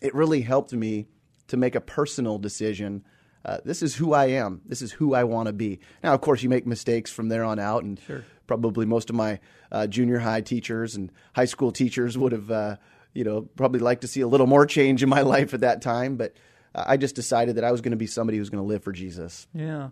it 0.00 0.14
really 0.14 0.42
helped 0.42 0.72
me 0.72 1.06
to 1.48 1.56
make 1.56 1.74
a 1.74 1.80
personal 1.80 2.38
decision 2.38 3.04
uh, 3.46 3.58
this 3.64 3.80
is 3.80 3.94
who 3.94 4.12
I 4.12 4.26
am. 4.26 4.60
This 4.66 4.82
is 4.82 4.90
who 4.90 5.14
I 5.14 5.22
want 5.22 5.46
to 5.46 5.52
be. 5.52 5.78
Now, 6.02 6.12
of 6.14 6.20
course, 6.20 6.42
you 6.42 6.48
make 6.48 6.66
mistakes 6.66 7.12
from 7.12 7.28
there 7.28 7.44
on 7.44 7.60
out, 7.60 7.84
and 7.84 7.98
sure. 8.00 8.24
probably 8.48 8.86
most 8.86 9.08
of 9.08 9.14
my 9.14 9.38
uh, 9.70 9.86
junior 9.86 10.18
high 10.18 10.40
teachers 10.40 10.96
and 10.96 11.12
high 11.32 11.44
school 11.44 11.70
teachers 11.70 12.18
would 12.18 12.32
have, 12.32 12.50
uh, 12.50 12.76
you 13.14 13.22
know, 13.22 13.42
probably 13.54 13.78
liked 13.78 14.00
to 14.00 14.08
see 14.08 14.20
a 14.20 14.26
little 14.26 14.48
more 14.48 14.66
change 14.66 15.04
in 15.04 15.08
my 15.08 15.20
life 15.22 15.54
at 15.54 15.60
that 15.60 15.80
time. 15.80 16.16
But 16.16 16.34
I 16.74 16.96
just 16.96 17.14
decided 17.14 17.54
that 17.54 17.62
I 17.62 17.70
was 17.70 17.80
going 17.80 17.92
to 17.92 17.96
be 17.96 18.08
somebody 18.08 18.36
who's 18.36 18.50
going 18.50 18.62
to 18.62 18.68
live 18.68 18.82
for 18.82 18.92
Jesus. 18.92 19.46
Yeah. 19.54 19.90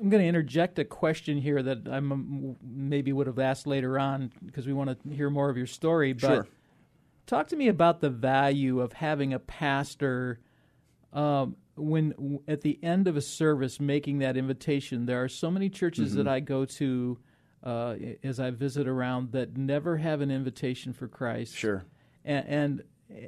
I'm 0.00 0.08
going 0.08 0.22
to 0.22 0.28
interject 0.28 0.78
a 0.78 0.84
question 0.84 1.38
here 1.38 1.60
that 1.60 1.88
I 1.90 1.98
maybe 2.00 3.12
would 3.12 3.26
have 3.26 3.40
asked 3.40 3.66
later 3.66 3.98
on 3.98 4.30
because 4.46 4.64
we 4.64 4.72
want 4.72 4.90
to 5.02 5.12
hear 5.12 5.28
more 5.28 5.50
of 5.50 5.56
your 5.56 5.66
story. 5.66 6.12
But 6.12 6.28
sure. 6.28 6.48
talk 7.26 7.48
to 7.48 7.56
me 7.56 7.66
about 7.66 8.00
the 8.00 8.10
value 8.10 8.80
of 8.80 8.92
having 8.92 9.34
a 9.34 9.40
pastor 9.40 10.38
um, 11.12 11.56
when 11.78 12.40
at 12.48 12.62
the 12.62 12.78
end 12.82 13.08
of 13.08 13.16
a 13.16 13.20
service 13.20 13.80
making 13.80 14.18
that 14.18 14.36
invitation 14.36 15.06
there 15.06 15.22
are 15.22 15.28
so 15.28 15.50
many 15.50 15.68
churches 15.68 16.10
mm-hmm. 16.10 16.18
that 16.18 16.28
i 16.28 16.40
go 16.40 16.64
to 16.64 17.18
uh, 17.62 17.94
as 18.22 18.40
i 18.40 18.50
visit 18.50 18.86
around 18.86 19.32
that 19.32 19.56
never 19.56 19.96
have 19.96 20.20
an 20.20 20.30
invitation 20.30 20.92
for 20.92 21.08
christ. 21.08 21.54
Sure. 21.54 21.84
And, 22.24 22.46
and, 22.48 22.82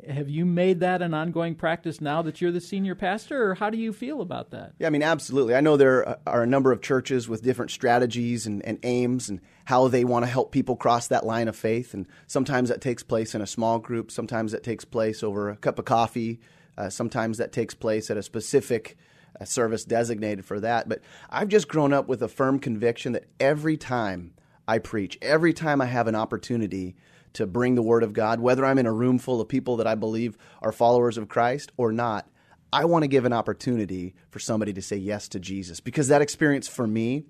have 0.06 0.28
you 0.28 0.44
made 0.44 0.80
that 0.80 1.00
an 1.00 1.14
ongoing 1.14 1.54
practice 1.54 2.02
now 2.02 2.20
that 2.22 2.40
you're 2.40 2.52
the 2.52 2.60
senior 2.60 2.94
pastor 2.94 3.50
or 3.50 3.54
how 3.54 3.70
do 3.70 3.78
you 3.78 3.94
feel 3.94 4.20
about 4.20 4.50
that? 4.50 4.74
Yeah 4.78 4.88
i 4.88 4.90
mean 4.90 5.02
absolutely. 5.02 5.54
I 5.54 5.62
know 5.62 5.78
there 5.78 6.18
are 6.26 6.42
a 6.42 6.46
number 6.46 6.70
of 6.70 6.82
churches 6.82 7.28
with 7.28 7.42
different 7.42 7.70
strategies 7.70 8.46
and, 8.46 8.62
and 8.66 8.78
aims 8.82 9.30
and 9.30 9.40
how 9.64 9.88
they 9.88 10.04
want 10.04 10.24
to 10.24 10.30
help 10.30 10.52
people 10.52 10.76
cross 10.76 11.08
that 11.08 11.24
line 11.24 11.48
of 11.48 11.56
faith 11.56 11.94
and 11.94 12.06
sometimes 12.26 12.68
that 12.68 12.82
takes 12.82 13.02
place 13.02 13.34
in 13.34 13.40
a 13.40 13.46
small 13.46 13.78
group 13.78 14.10
sometimes 14.10 14.52
that 14.52 14.62
takes 14.62 14.84
place 14.84 15.22
over 15.22 15.48
a 15.48 15.56
cup 15.56 15.78
of 15.78 15.86
coffee 15.86 16.40
uh, 16.80 16.88
sometimes 16.88 17.36
that 17.36 17.52
takes 17.52 17.74
place 17.74 18.10
at 18.10 18.16
a 18.16 18.22
specific 18.22 18.96
uh, 19.38 19.44
service 19.44 19.84
designated 19.84 20.46
for 20.46 20.60
that. 20.60 20.88
But 20.88 21.02
I've 21.28 21.48
just 21.48 21.68
grown 21.68 21.92
up 21.92 22.08
with 22.08 22.22
a 22.22 22.28
firm 22.28 22.58
conviction 22.58 23.12
that 23.12 23.26
every 23.38 23.76
time 23.76 24.32
I 24.66 24.78
preach, 24.78 25.18
every 25.20 25.52
time 25.52 25.82
I 25.82 25.86
have 25.86 26.06
an 26.06 26.14
opportunity 26.14 26.96
to 27.34 27.46
bring 27.46 27.74
the 27.74 27.82
Word 27.82 28.02
of 28.02 28.14
God, 28.14 28.40
whether 28.40 28.64
I'm 28.64 28.78
in 28.78 28.86
a 28.86 28.92
room 28.92 29.18
full 29.18 29.42
of 29.42 29.48
people 29.48 29.76
that 29.76 29.86
I 29.86 29.94
believe 29.94 30.38
are 30.62 30.72
followers 30.72 31.18
of 31.18 31.28
Christ 31.28 31.70
or 31.76 31.92
not, 31.92 32.26
I 32.72 32.86
want 32.86 33.02
to 33.02 33.08
give 33.08 33.26
an 33.26 33.32
opportunity 33.34 34.14
for 34.30 34.38
somebody 34.38 34.72
to 34.72 34.80
say 34.80 34.96
yes 34.96 35.28
to 35.28 35.38
Jesus 35.38 35.80
because 35.80 36.08
that 36.08 36.22
experience 36.22 36.66
for 36.66 36.86
me, 36.86 37.24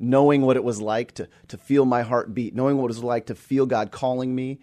knowing 0.00 0.42
what 0.42 0.56
it 0.56 0.64
was 0.64 0.80
like 0.80 1.12
to, 1.12 1.28
to 1.48 1.56
feel 1.56 1.84
my 1.84 2.02
heart 2.02 2.34
beat, 2.34 2.54
knowing 2.54 2.78
what 2.78 2.86
it 2.86 2.96
was 2.96 3.04
like 3.04 3.26
to 3.26 3.36
feel 3.36 3.64
God 3.64 3.92
calling 3.92 4.34
me, 4.34 4.58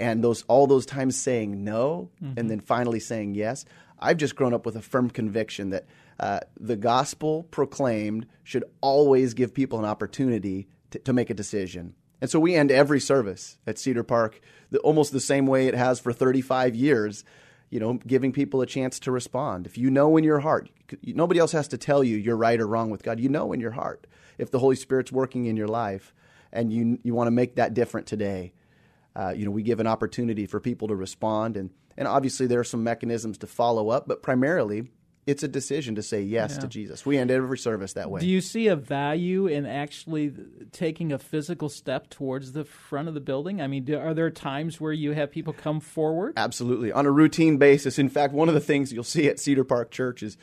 and 0.00 0.24
those 0.24 0.42
all 0.48 0.66
those 0.66 0.86
times 0.86 1.16
saying 1.16 1.62
no 1.62 2.10
mm-hmm. 2.22 2.38
and 2.38 2.50
then 2.50 2.58
finally 2.58 2.98
saying 2.98 3.34
yes 3.34 3.64
i've 4.00 4.16
just 4.16 4.34
grown 4.34 4.54
up 4.54 4.66
with 4.66 4.74
a 4.74 4.82
firm 4.82 5.08
conviction 5.08 5.70
that 5.70 5.86
uh, 6.20 6.40
the 6.58 6.76
gospel 6.76 7.44
proclaimed 7.44 8.26
should 8.44 8.64
always 8.82 9.32
give 9.32 9.54
people 9.54 9.78
an 9.78 9.86
opportunity 9.86 10.68
to, 10.90 10.98
to, 10.98 11.14
make 11.14 11.30
a 11.30 11.34
decision. 11.34 11.94
And 12.20 12.28
so 12.28 12.38
we 12.38 12.54
end 12.54 12.70
every 12.70 13.00
service 13.00 13.56
at 13.66 13.78
cedar 13.78 14.02
park 14.02 14.38
the, 14.70 14.78
almost 14.80 15.12
the 15.12 15.20
same 15.20 15.46
way 15.46 15.66
it 15.66 15.74
has 15.74 15.98
for 15.98 16.12
35 16.12 16.76
years 16.76 17.24
you 17.70 17.80
know 17.80 17.94
giving 18.06 18.32
people 18.32 18.60
a 18.60 18.66
chance 18.66 18.98
to 19.00 19.10
respond. 19.10 19.66
If 19.66 19.78
you 19.78 19.90
know 19.90 20.18
in 20.18 20.24
your 20.24 20.40
heart 20.40 20.68
nobody 21.02 21.40
else 21.40 21.52
has 21.52 21.68
to 21.68 21.78
tell 21.78 22.04
you 22.04 22.18
you're 22.18 22.36
right 22.36 22.60
or 22.60 22.66
wrong 22.66 22.90
with 22.90 23.02
god. 23.02 23.18
You 23.18 23.30
know 23.30 23.54
in 23.54 23.60
your 23.60 23.70
heart 23.70 24.06
if 24.36 24.50
the 24.50 24.58
holy 24.58 24.76
spirit's 24.76 25.10
working 25.10 25.46
in 25.46 25.56
your 25.56 25.68
life 25.68 26.12
and 26.52 26.70
you 26.70 26.98
you 27.02 27.14
want 27.14 27.28
to 27.28 27.32
make 27.32 27.54
that 27.54 27.72
different 27.72 28.06
today 28.06 28.52
uh, 29.20 29.34
you 29.36 29.44
know, 29.44 29.50
we 29.50 29.62
give 29.62 29.80
an 29.80 29.86
opportunity 29.86 30.46
for 30.46 30.60
people 30.60 30.88
to 30.88 30.96
respond, 30.96 31.56
and 31.56 31.70
and 31.98 32.08
obviously 32.08 32.46
there 32.46 32.60
are 32.60 32.64
some 32.64 32.82
mechanisms 32.82 33.36
to 33.38 33.46
follow 33.46 33.90
up, 33.90 34.08
but 34.08 34.22
primarily 34.22 34.88
it's 35.26 35.42
a 35.42 35.48
decision 35.48 35.94
to 35.96 36.02
say 36.02 36.22
yes 36.22 36.54
Yeah. 36.54 36.60
to 36.60 36.66
Jesus. 36.66 37.04
We 37.04 37.18
end 37.18 37.30
every 37.30 37.58
service 37.58 37.92
that 37.92 38.10
way. 38.10 38.20
Do 38.20 38.26
you 38.26 38.40
see 38.40 38.68
a 38.68 38.74
value 38.76 39.46
in 39.46 39.66
actually 39.66 40.32
taking 40.72 41.12
a 41.12 41.18
physical 41.18 41.68
step 41.68 42.08
towards 42.08 42.52
the 42.52 42.64
front 42.64 43.06
of 43.08 43.12
the 43.14 43.20
building? 43.20 43.60
I 43.60 43.66
mean, 43.66 43.84
do, 43.84 43.98
are 43.98 44.14
there 44.14 44.30
times 44.30 44.80
where 44.80 44.94
you 44.94 45.12
have 45.12 45.30
people 45.30 45.52
come 45.52 45.78
forward? 45.80 46.32
Absolutely, 46.38 46.90
on 46.90 47.04
a 47.04 47.10
routine 47.10 47.58
basis. 47.58 47.98
In 47.98 48.08
fact, 48.08 48.32
one 48.32 48.48
of 48.48 48.54
the 48.54 48.60
things 48.60 48.92
you'll 48.92 49.04
see 49.04 49.28
at 49.28 49.38
Cedar 49.38 49.62
Park 49.64 49.90
Church 49.90 50.22
is, 50.22 50.38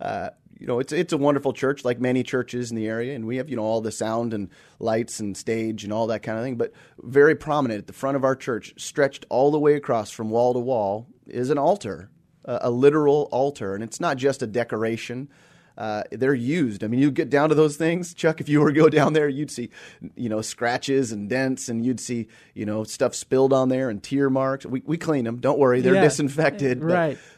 uh, 0.00 0.30
you 0.62 0.68
know, 0.68 0.78
it's 0.78 0.92
it's 0.92 1.12
a 1.12 1.16
wonderful 1.18 1.52
church, 1.52 1.84
like 1.84 2.00
many 2.00 2.22
churches 2.22 2.70
in 2.70 2.76
the 2.76 2.86
area, 2.86 3.16
and 3.16 3.26
we 3.26 3.38
have 3.38 3.50
you 3.50 3.56
know 3.56 3.64
all 3.64 3.80
the 3.80 3.90
sound 3.90 4.32
and 4.32 4.48
lights 4.78 5.18
and 5.18 5.36
stage 5.36 5.82
and 5.82 5.92
all 5.92 6.06
that 6.06 6.22
kind 6.22 6.38
of 6.38 6.44
thing. 6.44 6.54
But 6.54 6.72
very 7.02 7.34
prominent 7.34 7.78
at 7.78 7.86
the 7.88 7.92
front 7.92 8.16
of 8.16 8.22
our 8.22 8.36
church, 8.36 8.72
stretched 8.76 9.26
all 9.28 9.50
the 9.50 9.58
way 9.58 9.74
across 9.74 10.12
from 10.12 10.30
wall 10.30 10.52
to 10.52 10.60
wall, 10.60 11.08
is 11.26 11.50
an 11.50 11.58
altar, 11.58 12.10
a, 12.44 12.60
a 12.62 12.70
literal 12.70 13.28
altar, 13.32 13.74
and 13.74 13.82
it's 13.82 13.98
not 13.98 14.18
just 14.18 14.40
a 14.40 14.46
decoration. 14.46 15.28
Uh, 15.76 16.02
they're 16.12 16.34
used. 16.34 16.84
I 16.84 16.86
mean, 16.86 17.00
you 17.00 17.10
get 17.10 17.30
down 17.30 17.48
to 17.48 17.54
those 17.54 17.76
things, 17.78 18.12
Chuck. 18.12 18.40
If 18.42 18.48
you 18.48 18.60
were 18.60 18.70
to 18.70 18.78
go 18.78 18.88
down 18.90 19.14
there, 19.14 19.26
you'd 19.26 19.50
see, 19.50 19.70
you 20.14 20.28
know, 20.28 20.42
scratches 20.42 21.12
and 21.12 21.30
dents, 21.30 21.68
and 21.70 21.82
you'd 21.84 21.98
see, 21.98 22.28
you 22.54 22.66
know, 22.66 22.84
stuff 22.84 23.14
spilled 23.14 23.54
on 23.54 23.70
there 23.70 23.88
and 23.88 24.02
tear 24.02 24.28
marks. 24.30 24.66
We 24.66 24.82
we 24.84 24.96
clean 24.98 25.24
them. 25.24 25.38
Don't 25.40 25.58
worry, 25.58 25.80
they're 25.80 25.94
Yeah. 25.94 26.02
disinfected. 26.02 26.84
Right. 26.84 27.16
But, 27.16 27.31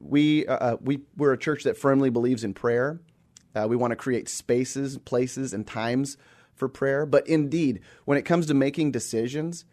we 0.00 0.46
uh, 0.46 0.76
we 0.80 1.00
we're 1.16 1.32
a 1.32 1.38
church 1.38 1.64
that 1.64 1.76
firmly 1.76 2.10
believes 2.10 2.44
in 2.44 2.54
prayer. 2.54 3.00
Uh, 3.54 3.66
we 3.68 3.76
want 3.76 3.92
to 3.92 3.96
create 3.96 4.28
spaces, 4.28 4.98
places, 4.98 5.52
and 5.52 5.66
times 5.66 6.16
for 6.54 6.68
prayer. 6.68 7.06
But 7.06 7.26
indeed, 7.28 7.80
when 8.04 8.18
it 8.18 8.22
comes 8.22 8.46
to 8.46 8.54
making 8.54 8.92
decisions, 8.92 9.64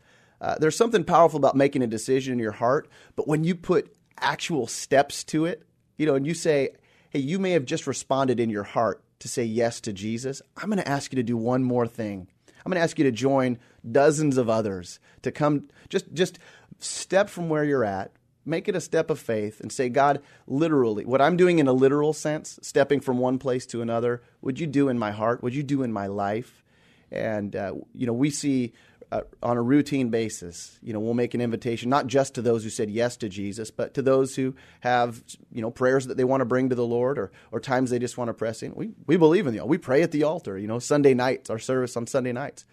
uh, 0.42 0.56
there's 0.60 0.76
something 0.76 1.04
powerful 1.04 1.38
about 1.38 1.56
making 1.56 1.82
a 1.82 1.88
decision 1.88 2.34
in 2.34 2.40
your 2.40 2.52
heart. 2.52 2.90
But 3.16 3.28
when 3.28 3.44
you 3.44 3.56
put 3.56 3.96
actual 4.20 4.68
steps 4.68 5.24
to 5.26 5.46
it, 5.46 5.64
you 5.98 6.06
know, 6.06 6.16
and 6.16 6.28
you 6.28 6.34
say, 6.34 6.70
hey, 7.10 7.20
you 7.20 7.40
may 7.40 7.52
have 7.52 7.66
just 7.66 7.88
responded 7.88 8.40
in 8.40 8.50
your 8.50 8.64
heart 8.64 9.04
to 9.20 9.28
say 9.28 9.44
yes 9.44 9.82
to 9.82 9.94
Jesus. 9.94 10.42
I'm 10.58 10.70
going 10.70 10.78
to 10.78 10.88
ask 10.88 11.12
you 11.12 11.18
to 11.18 11.24
do 11.24 11.38
one 11.38 11.64
more 11.64 11.88
thing. 11.88 12.28
I'm 12.48 12.70
going 12.72 12.80
to 12.80 12.84
ask 12.84 12.98
you 13.00 13.06
to 13.06 13.12
join 13.12 13.58
dozens 13.90 14.38
of 14.38 14.50
others 14.50 15.00
to 15.22 15.32
come 15.32 15.70
just 15.88 16.14
just 16.14 16.40
step 16.80 17.30
from 17.30 17.50
where 17.50 17.64
you're 17.64 17.86
at, 17.86 18.12
make 18.46 18.68
it 18.68 18.76
a 18.76 18.82
step 18.82 19.10
of 19.10 19.20
faith 19.20 19.60
and 19.60 19.72
say, 19.72 19.90
God, 19.90 20.22
literally, 20.48 21.06
what 21.06 21.22
I'm 21.22 21.38
doing 21.38 21.60
in 21.60 21.68
a 21.68 21.74
literal 21.74 22.14
sense, 22.14 22.60
stepping 22.62 23.00
from 23.00 23.18
one 23.18 23.38
place 23.38 23.66
to 23.68 23.82
another, 23.82 24.22
would 24.42 24.60
you 24.60 24.68
do 24.68 24.90
in 24.90 24.98
my 24.98 25.12
heart? 25.12 25.44
Would 25.44 25.54
you 25.54 25.64
do 25.64 25.84
in 25.84 25.92
my 25.92 26.08
life? 26.08 26.64
And, 27.12 27.56
uh, 27.56 27.74
you 27.94 28.08
know, 28.08 28.14
we 28.14 28.30
see 28.30 28.74
uh, 29.12 29.22
on 29.42 29.58
a 29.58 29.62
routine 29.62 30.10
basis, 30.10 30.78
you 30.84 30.94
know, 30.94 31.00
we'll 31.00 31.16
make 31.16 31.34
an 31.34 31.42
invitation 31.42 31.90
not 31.90 32.06
just 32.06 32.36
to 32.36 32.42
those 32.42 32.64
who 32.64 32.70
said 32.70 32.92
yes 32.92 33.18
to 33.18 33.30
Jesus, 33.30 33.72
but 33.72 33.96
to 33.96 34.02
those 34.02 34.36
who 34.36 34.56
have, 34.82 35.24
you 35.52 35.62
know, 35.62 35.72
prayers 35.72 36.06
that 36.08 36.18
they 36.18 36.24
want 36.24 36.42
to 36.42 36.46
bring 36.46 36.70
to 36.70 36.76
the 36.76 36.86
Lord 36.86 37.18
or, 37.18 37.32
or 37.52 37.60
times 37.60 37.90
they 37.90 37.98
just 37.98 38.18
want 38.18 38.30
to 38.30 38.34
press 38.34 38.62
in. 38.62 38.74
We, 38.76 38.92
we 39.08 39.18
believe 39.18 39.48
in 39.48 39.56
the 39.56 39.66
We 39.66 39.80
pray 39.80 40.04
at 40.04 40.12
the 40.12 40.24
altar, 40.24 40.58
you 40.58 40.68
know, 40.68 40.80
Sunday 40.80 41.16
nights, 41.16 41.50
our 41.50 41.60
service 41.60 41.98
on 41.98 42.06
Sunday 42.06 42.32
nights. 42.32 42.66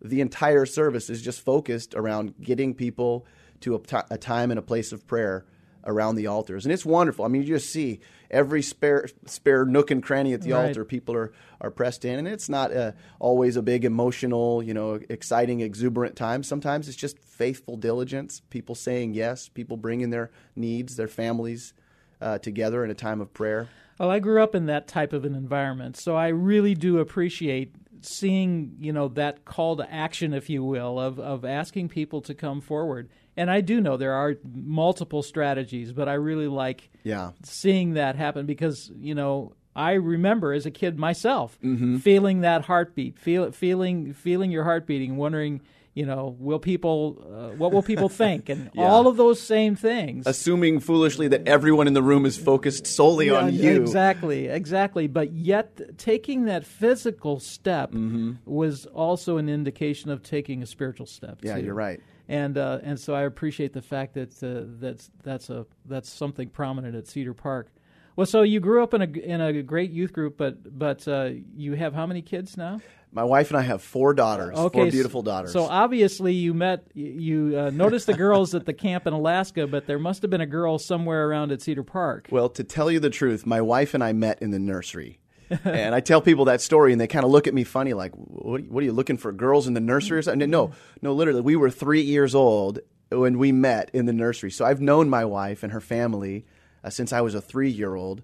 The 0.00 0.20
entire 0.20 0.66
service 0.66 1.10
is 1.10 1.20
just 1.20 1.42
focused 1.42 1.94
around 1.94 2.34
getting 2.40 2.74
people 2.74 3.26
to 3.62 3.74
a, 4.10 4.18
time 4.18 4.50
and 4.50 4.58
a 4.58 4.62
place 4.62 4.92
of 4.92 5.06
prayer 5.06 5.44
around 5.84 6.14
the 6.14 6.26
altars. 6.26 6.64
And 6.64 6.72
it's 6.72 6.86
wonderful. 6.86 7.24
I 7.24 7.28
mean, 7.28 7.42
you 7.42 7.48
just 7.48 7.70
see 7.70 8.00
every 8.30 8.62
spare 8.62 9.08
spare 9.26 9.64
nook 9.64 9.90
and 9.90 10.02
cranny 10.02 10.32
at 10.32 10.42
the 10.42 10.52
Right. 10.52 10.68
altar, 10.68 10.84
people 10.84 11.14
are, 11.14 11.32
are 11.60 11.70
pressed 11.70 12.04
in. 12.04 12.18
And 12.18 12.28
it's 12.28 12.48
not 12.48 12.72
uh 12.72 12.92
always 13.18 13.56
a 13.56 13.62
big 13.62 13.84
emotional, 13.84 14.62
you 14.62 14.74
know, 14.74 15.00
exciting, 15.08 15.60
exuberant 15.60 16.14
time. 16.16 16.42
Sometimes 16.42 16.88
it's 16.88 16.96
just 16.96 17.18
faithful 17.18 17.76
diligence, 17.76 18.40
people 18.50 18.74
saying 18.74 19.14
yes, 19.14 19.48
people 19.48 19.76
bringing 19.76 20.10
their 20.10 20.30
needs, 20.54 20.96
their 20.96 21.08
families 21.08 21.74
uh, 22.20 22.38
together 22.38 22.84
in 22.84 22.90
a 22.90 22.94
time 22.94 23.20
of 23.20 23.32
prayer. 23.34 23.68
Well, 23.98 24.10
I 24.10 24.20
grew 24.20 24.42
up 24.42 24.54
in 24.54 24.66
that 24.66 24.88
type 24.88 25.12
of 25.12 25.24
an 25.24 25.34
environment, 25.34 25.96
so 25.96 26.16
I 26.16 26.28
really 26.28 26.74
do 26.74 26.98
appreciate 26.98 27.74
seeing, 28.00 28.76
you 28.80 28.92
know, 28.92 29.08
that 29.08 29.44
call 29.44 29.76
to 29.76 29.92
action, 29.92 30.32
if 30.32 30.50
you 30.50 30.64
will, 30.64 30.98
of, 30.98 31.20
of 31.20 31.44
asking 31.44 31.88
people 31.88 32.20
to 32.22 32.34
come 32.34 32.60
forward. 32.60 33.08
And 33.36 33.50
I 33.50 33.60
do 33.62 33.80
know 33.80 33.96
there 33.96 34.12
are 34.12 34.34
multiple 34.54 35.22
strategies, 35.22 35.92
but 35.92 36.08
I 36.08 36.14
really 36.14 36.48
like 36.48 36.90
Yeah. 37.02 37.30
seeing 37.42 37.94
that 37.94 38.16
happen 38.16 38.46
because, 38.46 38.90
you 38.98 39.14
know, 39.14 39.52
I 39.74 39.92
remember 39.92 40.52
as 40.52 40.66
a 40.66 40.70
kid 40.70 40.98
myself 40.98 41.58
feeling 42.00 42.40
that 42.42 42.66
heartbeat, 42.66 43.18
feel, 43.18 43.50
feeling 43.52 44.12
feeling 44.12 44.50
your 44.50 44.64
heart 44.64 44.86
beating, 44.86 45.16
wondering, 45.16 45.62
you 45.94 46.04
know, 46.04 46.36
will 46.38 46.58
people, 46.58 47.22
uh, 47.52 47.54
what 47.56 47.72
will 47.72 47.82
people 47.82 48.10
think, 48.10 48.50
and 48.50 48.70
Yeah. 48.74 48.82
all 48.84 49.06
of 49.06 49.16
those 49.16 49.40
same 49.40 49.74
things. 49.74 50.26
Assuming 50.26 50.78
foolishly 50.80 51.28
that 51.28 51.46
everyone 51.48 51.86
in 51.86 51.94
the 51.94 52.02
room 52.02 52.26
is 52.26 52.36
focused 52.36 52.86
solely 52.86 53.30
on 53.30 53.52
you. 53.54 53.80
Exactly, 53.80 54.46
exactly. 54.46 55.06
But 55.06 55.32
yet, 55.32 55.96
taking 55.98 56.44
that 56.46 56.66
physical 56.66 57.40
step 57.40 57.92
Mm-hmm. 57.92 58.32
was 58.44 58.84
also 58.86 59.38
an 59.38 59.48
indication 59.48 60.10
of 60.10 60.22
taking 60.22 60.62
a 60.62 60.66
spiritual 60.66 61.06
step. 61.06 61.38
Yeah, 61.42 61.56
too. 61.56 61.64
you're 61.64 61.74
right. 61.74 62.00
And 62.32 62.56
uh, 62.56 62.78
and 62.82 62.98
so 62.98 63.14
I 63.14 63.24
appreciate 63.24 63.74
the 63.74 63.82
fact 63.82 64.14
that 64.14 64.42
uh, 64.42 64.64
that's 64.80 65.10
that's 65.22 65.50
a 65.50 65.66
that's 65.84 66.08
something 66.08 66.48
prominent 66.48 66.96
at 66.96 67.06
Cedar 67.06 67.34
Park. 67.34 67.68
Well, 68.16 68.26
so 68.26 68.40
you 68.40 68.58
grew 68.58 68.82
up 68.82 68.94
in 68.94 69.02
a 69.02 69.04
in 69.04 69.40
a 69.42 69.62
great 69.62 69.90
youth 69.90 70.14
group, 70.14 70.38
but 70.38 70.78
but 70.78 71.06
uh, 71.06 71.28
you 71.54 71.74
have 71.74 71.92
how 71.92 72.06
many 72.06 72.22
kids 72.22 72.56
now? 72.56 72.80
My 73.14 73.24
wife 73.24 73.50
and 73.50 73.58
I 73.58 73.62
have 73.62 73.82
four 73.82 74.14
daughters, 74.14 74.58
four 74.58 74.70
beautiful 74.70 75.20
daughters. 75.20 75.52
So 75.52 75.64
obviously 75.64 76.32
you 76.32 76.54
met 76.54 76.86
you 76.94 77.58
uh, 77.58 77.70
noticed 77.70 78.06
the 78.06 78.14
girls 78.14 78.54
at 78.54 78.64
the 78.64 78.72
camp 78.72 79.06
in 79.06 79.12
Alaska, 79.12 79.66
but 79.66 79.86
there 79.86 79.98
must 79.98 80.22
have 80.22 80.30
been 80.30 80.40
a 80.40 80.46
girl 80.46 80.78
somewhere 80.78 81.28
around 81.28 81.52
at 81.52 81.60
Cedar 81.60 81.82
Park. 81.82 82.28
Well, 82.30 82.48
to 82.48 82.64
tell 82.64 82.90
you 82.90 82.98
the 82.98 83.10
truth, 83.10 83.44
my 83.44 83.60
wife 83.60 83.92
and 83.92 84.02
I 84.02 84.14
met 84.14 84.40
in 84.40 84.52
the 84.52 84.58
nursery. 84.58 85.18
And 85.64 85.94
I 85.94 86.00
tell 86.00 86.20
people 86.20 86.46
that 86.46 86.60
story, 86.60 86.92
and 86.92 87.00
they 87.00 87.06
kind 87.06 87.24
of 87.24 87.30
look 87.30 87.46
at 87.46 87.54
me 87.54 87.64
funny, 87.64 87.92
like, 87.94 88.12
what, 88.14 88.62
what 88.68 88.82
are 88.82 88.86
you 88.86 88.92
looking 88.92 89.16
for, 89.18 89.32
girls 89.32 89.66
in 89.66 89.74
the 89.74 89.80
nursery 89.80 90.18
or 90.18 90.22
something? 90.22 90.48
No, 90.50 90.72
no, 91.00 91.12
literally, 91.12 91.40
we 91.40 91.56
were 91.56 91.70
three 91.70 92.00
years 92.02 92.34
old 92.34 92.80
when 93.10 93.38
we 93.38 93.52
met 93.52 93.90
in 93.92 94.06
the 94.06 94.12
nursery. 94.12 94.50
So 94.50 94.64
I've 94.64 94.80
known 94.80 95.08
my 95.10 95.24
wife 95.24 95.62
and 95.62 95.72
her 95.72 95.80
family 95.80 96.46
uh, 96.82 96.90
since 96.90 97.12
I 97.12 97.20
was 97.20 97.34
a 97.34 97.40
three 97.40 97.70
year 97.70 97.94
old. 97.94 98.22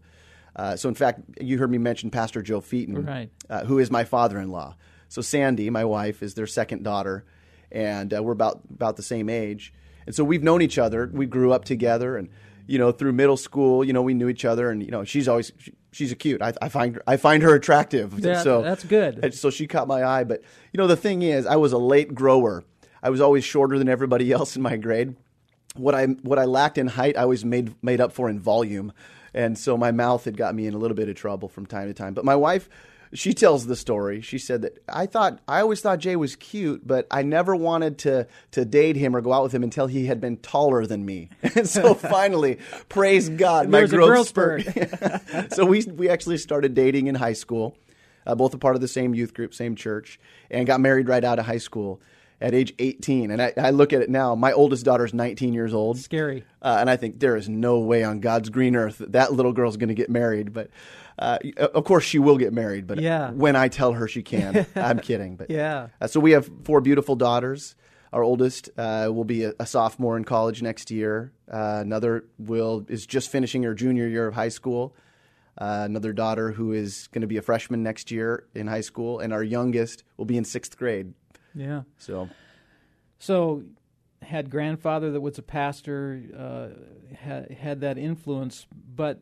Uh, 0.57 0.75
so, 0.77 0.89
in 0.89 0.95
fact, 0.95 1.21
you 1.41 1.59
heard 1.59 1.71
me 1.71 1.79
mention 1.79 2.11
Pastor 2.11 2.43
Joe 2.43 2.61
Fuiten, 2.61 3.07
Right. 3.07 3.31
uh, 3.49 3.65
who 3.65 3.79
is 3.79 3.91
my 3.91 4.05
father 4.05 4.41
in 4.41 4.51
law. 4.51 4.75
So, 5.09 5.23
Sandy, 5.23 5.71
my 5.71 5.85
wife, 5.85 6.23
is 6.23 6.35
their 6.35 6.47
second 6.49 6.83
daughter, 6.83 7.25
and 7.71 8.13
uh, 8.13 8.23
we're 8.23 8.33
about, 8.33 8.63
about 8.75 8.97
the 8.97 9.03
same 9.03 9.29
age. 9.29 9.73
And 10.07 10.15
so 10.15 10.25
we've 10.25 10.43
known 10.43 10.63
each 10.63 10.79
other. 10.79 11.09
We 11.13 11.27
grew 11.27 11.53
up 11.53 11.65
together, 11.65 12.17
and 12.17 12.29
you 12.67 12.79
know, 12.79 12.93
through 12.93 13.13
middle 13.13 13.37
school, 13.37 13.85
you 13.85 13.93
know, 13.93 14.03
we 14.03 14.15
knew 14.15 14.29
each 14.29 14.45
other, 14.45 14.71
and 14.71 14.83
you 14.83 14.91
know, 14.91 15.05
she's 15.05 15.29
always 15.29 15.53
she's 15.99 16.13
a 16.13 16.17
cute. 16.17 16.41
I, 16.41 16.53
I 16.63 16.69
find 16.69 16.95
her, 16.95 17.03
I 17.09 17.17
find 17.17 17.43
her 17.43 17.55
attractive. 17.55 18.21
That- 18.23 18.45
so 18.45 18.63
that's 18.63 18.85
good. 18.85 19.19
and 19.25 19.35
so 19.35 19.51
she 19.51 19.67
caught 19.67 19.89
my 19.89 20.05
eye. 20.05 20.23
But 20.25 20.43
you 20.73 20.79
know, 20.79 20.87
the 20.87 20.97
thing 20.97 21.23
is, 21.23 21.45
I 21.45 21.57
was 21.57 21.73
a 21.73 21.79
late 21.79 22.15
grower. 22.15 22.63
I 23.03 23.11
was 23.11 23.21
always 23.21 23.45
shorter 23.45 23.79
than 23.79 23.89
everybody 23.89 24.31
else 24.39 24.55
in 24.57 24.63
my 24.63 24.77
grade. 24.77 25.17
What 25.75 25.95
I 25.95 26.07
what 26.07 26.39
I 26.39 26.45
lacked 26.45 26.79
in 26.79 26.87
height, 26.87 27.17
I 27.19 27.23
always 27.23 27.45
made 27.45 27.75
made 27.83 28.01
up 28.01 28.13
for 28.13 28.29
in 28.31 28.39
volume, 28.41 28.93
and 29.35 29.59
so 29.59 29.77
my 29.77 29.91
mouth 29.91 30.25
had 30.25 30.37
got 30.37 30.55
me 30.55 30.67
in 30.67 30.75
a 30.75 30.79
little 30.79 30.97
bit 30.97 31.09
of 31.09 31.17
trouble 31.17 31.49
from 31.49 31.67
time 31.67 31.89
to 31.89 31.95
time. 31.95 32.15
But 32.15 32.25
my 32.25 32.37
wife, 32.37 32.69
she 33.13 33.33
tells 33.33 33.67
the 33.67 33.77
story. 33.77 34.21
She 34.21 34.39
said 34.39 34.63
that 34.63 34.83
I 34.89 35.07
thought 35.07 35.41
I 35.49 35.61
always 35.61 35.81
thought 35.81 35.99
Jay 35.99 36.17
was 36.17 36.37
cute, 36.37 36.87
but 36.87 37.07
I 37.11 37.23
never 37.23 37.57
wanted 37.57 37.99
to 37.99 38.27
to 38.53 38.65
date 38.65 38.97
him 38.97 39.17
or 39.17 39.21
go 39.21 39.33
out 39.33 39.43
with 39.43 39.53
him 39.53 39.63
until 39.63 39.87
he 39.87 40.07
had 40.07 40.21
been 40.21 40.37
taller 40.39 40.87
than 40.87 41.05
me. 41.05 41.31
And 41.59 41.69
so 41.69 41.95
finally, 41.95 42.59
praise 42.89 43.29
God, 43.29 43.69
my 43.69 43.87
growth 43.87 44.09
growth 44.09 44.29
spurt. 44.29 45.53
so 45.53 45.65
we 45.65 45.85
we 45.85 46.09
actually 46.09 46.39
started 46.39 46.75
dating 46.75 47.07
in 47.07 47.15
high 47.15 47.33
school, 47.33 47.77
uh, 48.27 48.35
both 48.35 48.55
a 48.55 48.59
part 48.59 48.75
of 48.75 48.81
the 48.81 48.89
same 48.89 49.15
youth 49.15 49.35
group, 49.35 49.55
same 49.55 49.75
church, 49.75 50.21
and 50.51 50.67
got 50.67 50.81
married 50.81 51.09
right 51.09 51.25
out 51.25 51.39
of 51.39 51.47
high 51.47 51.59
school 51.59 52.01
at 52.41 52.55
age 52.55 52.73
18. 52.79 53.31
And 53.31 53.43
I, 53.43 53.53
I 53.57 53.71
look 53.71 53.93
at 53.93 54.03
it 54.03 54.11
now. 54.11 54.35
My 54.35 54.53
oldest 54.53 54.85
daughter's 54.85 55.13
19 55.13 55.53
years 55.53 55.75
old. 55.75 55.99
Scary. 55.99 56.45
Uh, 56.63 56.77
and 56.81 56.89
I 56.89 56.97
think 56.97 57.19
there 57.19 57.37
is 57.37 57.49
no 57.49 57.81
way 57.81 58.05
on 58.05 58.21
God's 58.21 58.51
green 58.51 58.77
earth 58.77 58.99
that 58.99 59.13
that 59.13 59.33
little 59.33 59.53
girl's 59.53 59.77
going 59.77 59.89
to 59.89 59.95
get 59.95 60.11
married. 60.11 60.53
But 60.53 60.71
uh, 61.19 61.39
of 61.75 61.85
course, 61.85 62.05
she 62.05 62.19
will 62.19 62.37
get 62.39 62.53
married. 62.53 62.87
But 62.87 63.01
Yeah. 63.01 63.31
when 63.33 63.57
I 63.57 63.69
tell 63.69 63.93
her 63.95 64.07
she 64.09 64.23
can, 64.23 64.67
I'm 64.77 65.01
kidding. 65.01 65.37
But 65.37 65.51
Yeah. 65.51 65.89
uh, 66.01 66.07
so 66.07 66.21
we 66.21 66.31
have 66.33 66.51
four 66.65 66.81
beautiful 66.81 67.17
daughters. 67.17 67.75
Our 68.13 68.23
oldest 68.23 68.71
uh, 68.79 69.11
will 69.13 69.25
be 69.25 69.45
a, 69.45 69.53
a 69.61 69.67
sophomore 69.67 70.17
in 70.17 70.25
college 70.25 70.63
next 70.63 70.91
year. 70.91 71.33
Uh, 71.51 71.79
another 71.83 72.25
will 72.39 72.87
is 72.89 73.05
just 73.07 73.31
finishing 73.31 73.63
her 73.65 73.75
junior 73.75 74.07
year 74.07 74.27
of 74.27 74.35
high 74.35 74.49
school. 74.49 74.95
Uh, 75.59 75.83
another 75.85 76.13
daughter 76.13 76.53
who 76.53 76.73
is 76.73 77.09
going 77.09 77.21
to 77.23 77.27
be 77.27 77.37
a 77.37 77.43
freshman 77.43 77.83
next 77.83 78.11
year 78.11 78.47
in 78.55 78.67
high 78.69 78.81
school, 78.81 79.19
and 79.19 79.33
our 79.33 79.43
youngest 79.43 80.05
will 80.17 80.25
be 80.25 80.37
in 80.39 80.45
sixth 80.45 80.77
grade. 80.79 81.13
Yeah. 81.55 81.83
So 81.99 82.29
So, 83.19 83.65
had 84.23 84.51
grandfather 84.51 85.11
that 85.11 85.21
was 85.21 85.37
a 85.39 85.43
pastor, 85.43 86.23
uh, 86.37 86.69
had 87.17 87.51
had 87.51 87.81
that 87.81 87.99
influence, 87.99 88.67
but 88.95 89.21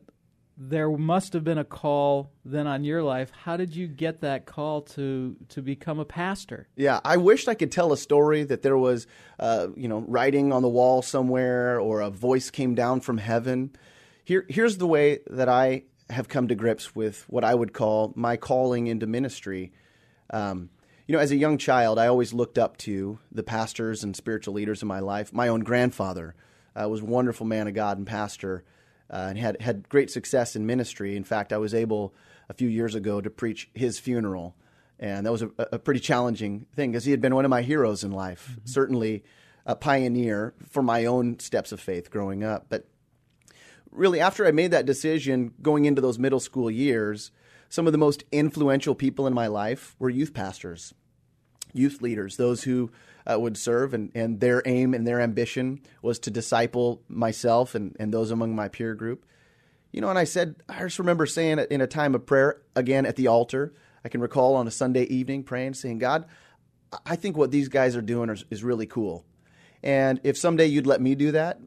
there 0.57 0.89
must 0.89 1.33
have 1.33 1.43
been 1.43 1.59
a 1.59 1.63
call 1.63 2.31
then 2.43 2.65
on 2.65 2.83
your 2.83 3.03
life. 3.03 3.31
How 3.43 3.57
did 3.57 3.75
you 3.75 3.87
get 3.87 4.21
that 4.21 4.45
call 4.45 4.81
to 4.81 5.35
to 5.49 5.61
become 5.61 5.99
a 5.99 6.05
pastor? 6.05 6.67
Yeah, 6.75 6.99
I 7.05 7.17
wished 7.17 7.47
I 7.47 7.53
could 7.53 7.71
tell 7.71 7.93
a 7.93 7.97
story 7.97 8.43
that 8.43 8.63
there 8.63 8.77
was, 8.77 9.05
uh, 9.39 9.67
you 9.75 9.87
know, 9.87 10.03
writing 10.07 10.51
on 10.51 10.63
the 10.63 10.69
wall 10.69 11.01
somewhere 11.01 11.79
or 11.79 12.01
a 12.01 12.09
voice 12.09 12.49
came 12.49 12.73
down 12.73 13.01
from 13.01 13.19
heaven. 13.19 13.75
Here, 14.23 14.45
here's 14.49 14.77
the 14.77 14.87
way 14.87 15.19
that 15.27 15.47
I 15.47 15.83
have 16.09 16.27
come 16.27 16.47
to 16.47 16.55
grips 16.55 16.95
with 16.95 17.23
what 17.29 17.43
I 17.43 17.53
would 17.53 17.73
call 17.73 18.13
my 18.15 18.35
calling 18.35 18.87
into 18.87 19.05
ministry. 19.05 19.71
Um, 20.31 20.69
you 21.05 21.13
know, 21.13 21.19
as 21.19 21.31
a 21.31 21.37
young 21.37 21.57
child, 21.57 21.99
I 21.99 22.07
always 22.07 22.33
looked 22.33 22.57
up 22.57 22.77
to 22.79 23.19
the 23.31 23.43
pastors 23.43 24.03
and 24.03 24.15
spiritual 24.15 24.55
leaders 24.55 24.81
in 24.81 24.87
my 24.87 24.99
life. 24.99 25.31
My 25.31 25.47
own 25.47 25.61
grandfather 25.61 26.35
uh, 26.75 26.89
was 26.89 27.01
a 27.01 27.05
wonderful 27.05 27.45
man 27.45 27.67
of 27.67 27.73
God 27.73 27.97
and 27.97 28.05
pastor, 28.05 28.63
uh, 29.09 29.27
and 29.29 29.37
had 29.37 29.61
had 29.61 29.89
great 29.89 30.11
success 30.11 30.55
in 30.55 30.65
ministry. 30.65 31.15
In 31.15 31.23
fact, 31.23 31.53
I 31.53 31.57
was 31.57 31.73
able 31.73 32.13
a 32.49 32.53
few 32.53 32.69
years 32.69 32.95
ago 32.95 33.21
to 33.21 33.29
preach 33.29 33.69
his 33.73 33.99
funeral, 33.99 34.55
and 34.99 35.25
that 35.25 35.31
was 35.31 35.41
a, 35.41 35.51
a 35.57 35.79
pretty 35.79 35.99
challenging 35.99 36.65
thing 36.75 36.91
because 36.91 37.05
he 37.05 37.11
had 37.11 37.21
been 37.21 37.35
one 37.35 37.45
of 37.45 37.49
my 37.49 37.61
heroes 37.61 38.03
in 38.03 38.11
life. 38.11 38.49
Mm-hmm. 38.51 38.65
Certainly, 38.65 39.23
a 39.65 39.75
pioneer 39.75 40.53
for 40.69 40.81
my 40.81 41.05
own 41.05 41.39
steps 41.39 41.71
of 41.71 41.79
faith 41.79 42.09
growing 42.09 42.43
up, 42.43 42.67
but 42.69 42.87
really, 43.91 44.19
after 44.19 44.45
I 44.45 44.51
made 44.51 44.71
that 44.71 44.85
decision 44.85 45.53
going 45.61 45.85
into 45.85 46.01
those 46.01 46.19
middle 46.19 46.39
school 46.39 46.69
years, 46.69 47.31
some 47.69 47.85
of 47.85 47.91
the 47.91 47.97
most 47.97 48.23
influential 48.31 48.95
people 48.95 49.27
in 49.27 49.33
my 49.33 49.47
life 49.47 49.95
were 49.99 50.09
youth 50.09 50.33
pastors, 50.33 50.93
youth 51.73 52.01
leaders, 52.01 52.37
those 52.37 52.63
who 52.63 52.91
uh, 53.29 53.39
would 53.39 53.57
serve, 53.57 53.93
and, 53.93 54.11
and 54.15 54.39
their 54.39 54.61
aim 54.65 54.93
and 54.93 55.05
their 55.05 55.19
ambition 55.19 55.81
was 56.01 56.19
to 56.19 56.31
disciple 56.31 57.01
myself 57.07 57.75
and, 57.75 57.95
and 57.99 58.13
those 58.13 58.31
among 58.31 58.55
my 58.55 58.67
peer 58.67 58.95
group. 58.95 59.25
You 59.91 60.01
know, 60.01 60.09
and 60.09 60.19
I 60.19 60.23
said, 60.23 60.55
I 60.69 60.79
just 60.79 60.99
remember 60.99 61.25
saying 61.25 61.59
in 61.69 61.81
a 61.81 61.87
time 61.87 62.15
of 62.15 62.25
prayer, 62.25 62.61
again 62.75 63.05
at 63.05 63.15
the 63.15 63.27
altar. 63.27 63.73
I 64.05 64.09
can 64.09 64.21
recall 64.21 64.55
on 64.55 64.67
a 64.67 64.71
Sunday 64.71 65.03
evening 65.03 65.43
praying, 65.43 65.73
saying, 65.73 65.97
God, 65.97 66.25
I 67.05 67.15
think 67.15 67.35
what 67.35 67.51
these 67.51 67.67
guys 67.67 67.95
are 67.95 68.01
doing 68.01 68.29
is, 68.29 68.45
is 68.49 68.63
really 68.63 68.85
cool. 68.85 69.25
And 69.83 70.21
if 70.23 70.37
someday 70.37 70.67
you'd 70.67 70.87
let 70.87 71.01
me 71.01 71.15
do 71.15 71.31
that, 71.31 71.59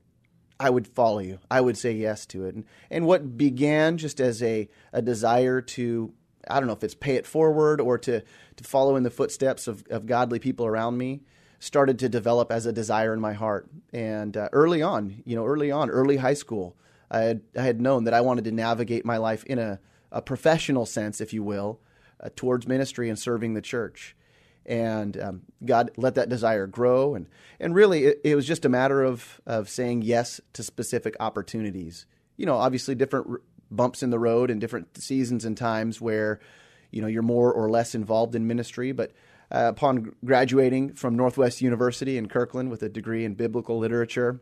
I 0.59 0.71
would 0.71 0.87
follow 0.87 1.21
you. 1.21 1.39
I 1.51 1.61
would 1.61 1.77
say 1.77 1.93
yes 1.93 2.27
to 2.27 2.45
it. 2.45 2.55
And, 2.55 2.65
and 2.91 3.07
what 3.07 3.37
began 3.37 3.99
just 3.99 4.21
as 4.21 4.43
a, 4.43 4.69
a 4.93 5.03
desire 5.03 5.61
to, 5.63 6.13
I 6.49 6.61
don't 6.61 6.67
know 6.67 6.75
if 6.75 6.85
it's 6.85 6.95
pay 6.95 7.17
it 7.17 7.27
forward 7.27 7.81
or 7.81 7.99
to, 7.99 8.21
to 8.21 8.65
follow 8.65 8.97
in 8.97 9.03
the 9.03 9.11
footsteps 9.11 9.67
of, 9.67 9.85
of 9.91 10.07
godly 10.07 10.39
people 10.39 10.67
around 10.67 10.99
me, 10.99 11.23
started 11.61 11.99
to 12.01 12.09
develop 12.09 12.51
as 12.51 12.67
a 12.67 12.73
desire 12.73 13.15
in 13.15 13.21
my 13.21 13.35
heart. 13.35 13.69
And 13.93 14.37
uh, 14.37 14.49
early 14.53 14.83
on, 14.83 15.23
you 15.25 15.37
know, 15.37 15.47
early 15.47 15.71
on, 15.71 15.91
early 15.91 16.17
high 16.17 16.35
school, 16.35 16.75
I 17.11 17.21
had, 17.21 17.43
I 17.57 17.63
had 17.63 17.81
known 17.81 18.05
that 18.05 18.15
I 18.15 18.23
wanted 18.23 18.45
to 18.45 18.53
navigate 18.53 19.05
my 19.05 19.19
life 19.19 19.45
in 19.45 19.59
a, 19.59 19.79
a 20.11 20.21
professional 20.21 20.87
sense, 20.87 21.21
if 21.21 21.33
you 21.33 21.45
will, 21.45 21.79
uh, 22.19 22.31
towards 22.35 22.67
ministry 22.67 23.09
and 23.09 23.19
serving 23.19 23.55
the 23.55 23.63
church 23.63 24.17
and 24.67 25.21
um, 25.21 25.43
God 25.65 25.91
let 25.97 26.15
that 26.15 26.29
desire 26.29 26.67
grow. 26.67 27.15
And, 27.15 27.29
and 27.59 27.75
really, 27.75 28.05
it, 28.05 28.21
it, 28.25 28.35
was 28.37 28.47
just 28.47 28.65
a 28.65 28.69
matter 28.69 29.03
of, 29.03 29.41
of 29.47 29.69
saying 29.69 30.03
yes 30.03 30.41
to 30.53 30.63
specific 30.63 31.17
opportunities. 31.21 32.07
You 32.37 32.47
know, 32.47 32.57
obviously, 32.57 32.95
different 32.95 33.27
r- 33.29 33.41
bumps 33.71 34.03
in 34.03 34.11
the 34.11 34.19
road 34.19 34.51
and 34.51 34.61
different 34.61 34.97
seasons 34.97 35.45
and 35.45 35.57
times 35.57 36.01
where, 36.01 36.41
you 36.91 37.01
know, 37.01 37.09
you're 37.09 37.23
more 37.23 37.53
or 37.53 37.71
less 37.71 37.95
involved 37.95 38.35
in 38.35 38.47
ministry. 38.47 38.93
But 38.93 39.13
uh, 39.51 39.67
upon 39.69 40.15
graduating 40.25 40.95
from 40.95 41.17
Northwest 41.17 41.61
University 41.61 42.17
in 42.17 42.29
Kirkland 42.29 42.71
with 42.71 42.83
a 42.83 42.89
degree 42.89 43.25
in 43.25 43.35
biblical 43.35 43.79
literature 43.79 44.41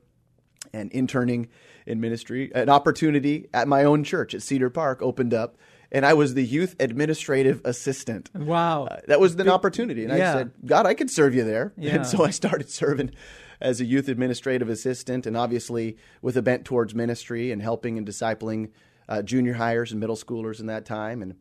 and 0.72 0.90
interning 0.92 1.48
in 1.86 2.00
ministry, 2.00 2.52
an 2.54 2.68
opportunity 2.68 3.48
at 3.54 3.66
my 3.66 3.84
own 3.84 4.04
church 4.04 4.34
at 4.34 4.42
Cedar 4.42 4.70
Park 4.70 5.00
opened 5.00 5.32
up 5.32 5.56
and 5.90 6.04
I 6.04 6.14
was 6.14 6.34
the 6.34 6.44
youth 6.44 6.76
administrative 6.80 7.62
assistant. 7.64 8.30
Wow. 8.34 8.84
Uh, 8.84 9.00
that 9.06 9.20
was 9.20 9.34
an 9.36 9.48
opportunity. 9.48 10.04
And 10.04 10.16
yeah. 10.16 10.30
I 10.30 10.34
said, 10.34 10.50
God, 10.64 10.86
I 10.86 10.94
could 10.94 11.10
serve 11.10 11.34
you 11.34 11.44
there. 11.44 11.72
Yeah. 11.78 11.96
And 11.96 12.06
so 12.06 12.24
I 12.24 12.30
started 12.30 12.68
serving 12.68 13.12
as 13.60 13.80
a 13.80 13.84
youth 13.84 14.08
administrative 14.08 14.68
assistant 14.68 15.26
and 15.26 15.36
obviously 15.36 15.96
with 16.20 16.36
a 16.36 16.42
bent 16.42 16.64
towards 16.64 16.94
ministry 16.94 17.50
and 17.50 17.62
helping 17.62 17.96
and 17.96 18.06
discipling 18.06 18.70
uh, 19.08 19.22
junior 19.22 19.54
hires 19.54 19.90
and 19.90 19.98
middle 19.98 20.16
schoolers 20.16 20.60
in 20.60 20.66
that 20.66 20.84
time. 20.84 21.22
And, 21.22 21.36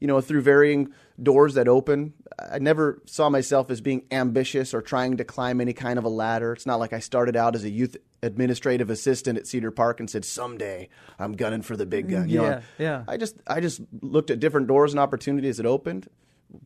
you 0.00 0.06
know, 0.06 0.20
through 0.20 0.42
varying 0.42 0.92
doors 1.20 1.54
that 1.54 1.68
open, 1.68 2.14
I 2.38 2.58
never 2.58 3.02
saw 3.06 3.28
myself 3.28 3.70
as 3.70 3.80
being 3.80 4.04
ambitious 4.10 4.72
or 4.72 4.80
trying 4.80 5.16
to 5.16 5.24
climb 5.24 5.60
any 5.60 5.72
kind 5.72 5.98
of 5.98 6.04
a 6.04 6.08
ladder. 6.08 6.52
It's 6.52 6.66
not 6.66 6.78
like 6.78 6.92
I 6.92 7.00
started 7.00 7.36
out 7.36 7.54
as 7.54 7.64
a 7.64 7.70
youth 7.70 7.96
administrative 8.22 8.90
assistant 8.90 9.38
at 9.38 9.46
Cedar 9.46 9.70
Park 9.70 10.00
and 10.00 10.08
said, 10.08 10.24
"Someday 10.24 10.88
I'm 11.18 11.32
gunning 11.32 11.62
for 11.62 11.76
the 11.76 11.86
big 11.86 12.08
gun." 12.08 12.28
You 12.28 12.42
yeah, 12.42 12.48
know, 12.48 12.60
yeah. 12.78 13.04
I 13.08 13.16
just 13.16 13.36
I 13.46 13.60
just 13.60 13.80
looked 14.00 14.30
at 14.30 14.40
different 14.40 14.68
doors 14.68 14.92
and 14.92 15.00
opportunities 15.00 15.56
that 15.56 15.66
opened. 15.66 16.08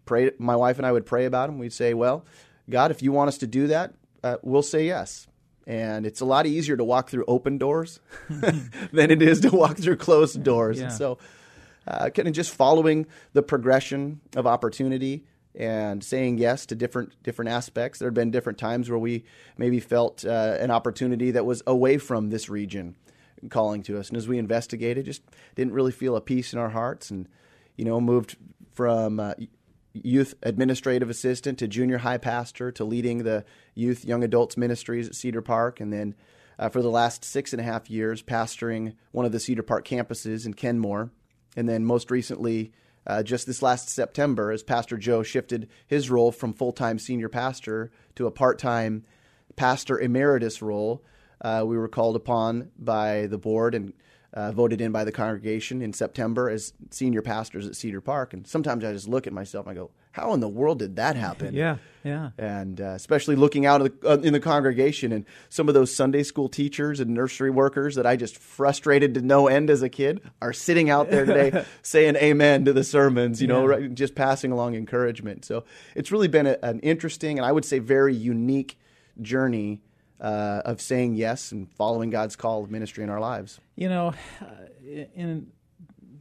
Pray. 0.05 0.31
My 0.39 0.57
wife 0.57 0.79
and 0.79 0.87
I 0.87 0.93
would 0.93 1.07
pray 1.07 1.25
about 1.25 1.47
them. 1.47 1.59
We'd 1.59 1.73
say, 1.73 1.95
"Well, 1.95 2.25
God, 2.69 2.91
if 2.91 3.03
you 3.03 3.13
want 3.13 3.29
us 3.29 3.39
to 3.39 3.47
do 3.47 3.69
that, 3.69 3.95
uh, 4.23 4.37
we'll 4.43 4.63
say 4.63 4.87
yes." 4.87 5.27
And 5.67 6.07
it's 6.07 6.21
a 6.21 6.25
lot 6.25 6.47
easier 6.47 6.77
to 6.77 6.85
walk 6.85 7.09
through 7.09 7.25
open 7.29 7.57
doors 7.57 8.01
than 8.29 9.11
it 9.11 9.23
is 9.23 9.41
to 9.41 9.51
walk 9.51 9.79
through 9.79 9.97
closed 9.97 10.43
doors. 10.43 10.79
Yeah. 10.79 10.85
And 10.85 10.93
so, 10.93 11.19
uh, 11.87 12.11
kind 12.11 12.29
of 12.29 12.35
just 12.35 12.55
following 12.55 13.07
the 13.33 13.43
progression 13.43 14.21
of 14.37 14.47
opportunity 14.47 15.25
and 15.55 16.03
saying 16.03 16.39
yes 16.39 16.67
to 16.67 16.75
different 16.75 17.23
different 17.23 17.51
aspects. 17.51 17.99
There 17.99 18.07
had 18.07 18.15
been 18.15 18.31
different 18.31 18.59
times 18.59 18.89
where 18.89 18.99
we 18.99 19.25
maybe 19.57 19.81
felt 19.81 20.25
uh, 20.25 20.57
an 20.61 20.71
opportunity 20.71 21.33
that 21.33 21.45
was 21.45 21.63
away 21.67 21.99
from 21.99 22.31
this 22.31 22.49
region 22.49 22.97
calling 23.51 23.83
to 23.85 23.99
us, 23.99 24.09
and 24.09 24.17
as 24.17 24.29
we 24.29 24.39
investigated, 24.39 25.05
just 25.05 25.23
didn't 25.55 25.73
really 25.73 25.93
feel 25.93 26.17
a 26.17 26.21
peace 26.21 26.53
in 26.53 26.59
our 26.59 26.71
hearts, 26.71 27.11
and 27.11 27.29
you 27.77 27.85
know 27.85 28.01
moved 28.01 28.37
from 28.73 29.21
uh, 29.21 29.35
youth 29.93 30.35
administrative 30.43 31.11
assistant 31.11 31.59
to 31.59 31.69
junior 31.69 31.99
high 31.99 32.19
pastor 32.19 32.73
to 32.73 32.85
leading 32.85 33.25
the 33.25 33.45
youth 33.75 34.05
young 34.05 34.25
adults 34.25 34.57
ministries 34.57 35.09
at 35.09 35.15
Cedar 35.15 35.43
Park, 35.43 35.81
and 35.81 35.93
then. 35.93 36.15
Uh, 36.59 36.69
for 36.69 36.83
the 36.83 36.91
last 36.91 37.25
six 37.25 37.53
and 37.53 37.61
a 37.61 37.65
half 37.65 37.91
years, 37.91 38.23
pastoring 38.23 38.95
one 39.11 39.25
of 39.25 39.33
the 39.33 39.41
Cedar 39.41 39.63
Park 39.63 39.89
campuses 39.89 40.45
in 40.45 40.53
Kenmore, 40.53 41.11
and 41.57 41.69
then 41.69 41.85
most 41.85 42.11
recently 42.11 42.73
uh, 43.07 43.23
just 43.23 43.47
this 43.47 43.63
last 43.63 43.89
September, 43.89 44.53
as 44.53 44.63
Pastor 44.63 44.97
Joe 44.97 45.23
shifted 45.23 45.69
his 45.87 46.11
role 46.11 46.31
from 46.31 46.53
full 46.53 46.73
time 46.73 46.99
senior 46.99 47.29
pastor 47.29 47.91
to 48.15 48.27
a 48.27 48.31
part 48.31 48.59
time 48.59 49.05
pastor 49.57 49.99
emeritus 49.99 50.63
role, 50.63 51.03
uh, 51.41 51.65
we 51.67 51.77
were 51.77 51.89
called 51.89 52.17
upon 52.17 52.71
by 52.79 53.27
the 53.27 53.39
board 53.39 53.75
and 53.75 53.93
uh, 54.33 54.53
voted 54.53 54.81
in 54.81 54.93
by 54.93 55.05
the 55.05 55.13
congregation 55.13 55.83
in 55.83 55.93
September 55.93 56.49
as 56.49 56.73
senior 56.91 57.23
pastors 57.23 57.67
at 57.67 57.77
Cedar 57.77 58.01
Park. 58.01 58.33
And 58.33 58.47
sometimes 58.47 58.85
I 58.85 58.93
just 58.93 59.09
look 59.09 59.27
at 59.27 59.33
myself 59.33 59.67
and 59.67 59.77
I 59.77 59.81
go, 59.81 59.91
how 60.13 60.35
in 60.35 60.41
the 60.41 60.49
world 60.49 60.79
did 60.79 60.97
that 60.97 61.17
happen? 61.17 61.55
Yeah, 61.55 61.79
yeah. 62.05 62.31
And 62.39 62.81
uh, 62.81 62.91
especially 62.91 63.35
looking 63.35 63.65
out 63.65 63.83
the, 63.83 64.09
uh, 64.09 64.19
in 64.19 64.33
the 64.33 64.41
congregation 64.41 65.11
and 65.11 65.25
some 65.49 65.69
of 65.69 65.75
those 65.75 65.95
Sunday 65.95 66.23
school 66.23 66.49
teachers 66.49 67.01
and 67.01 67.11
nursery 67.11 67.51
workers 67.51 67.95
that 67.95 68.07
I 68.07 68.17
just 68.17 68.37
frustrated 68.37 69.15
to 69.15 69.23
no 69.23 69.49
end 69.49 69.71
as 69.71 69.83
a 69.83 69.89
kid 69.89 70.21
are 70.41 70.53
sitting 70.53 70.91
out 70.91 71.11
there 71.11 71.25
today 71.25 71.65
saying 71.83 72.17
amen 72.17 72.67
to 72.67 72.73
the 72.73 72.85
sermons, 72.85 73.41
you 73.41 73.49
know, 73.49 73.63
yeah. 73.63 73.77
right, 73.77 73.95
just 73.95 74.15
passing 74.15 74.53
along 74.53 74.75
encouragement. 74.75 75.45
So 75.45 75.65
it's 75.95 76.13
really 76.13 76.29
been 76.29 76.47
a, 76.47 76.59
an 76.63 76.81
interesting 76.81 77.39
and 77.39 77.47
I 77.47 77.53
would 77.53 77.65
say 77.65 77.79
very 77.79 78.15
unique 78.15 78.79
journey 79.21 79.81
uh, 80.21 80.63
of 80.65 80.81
saying 80.81 81.15
yes 81.15 81.53
and 81.53 81.71
following 81.73 82.11
God's 82.11 82.37
call 82.37 82.63
of 82.63 82.71
ministry 82.71 83.03
in 83.03 83.11
our 83.11 83.21
lives. 83.21 83.61
You 83.77 83.89
know, 83.89 84.15
uh, 84.41 85.05
in 85.15 85.49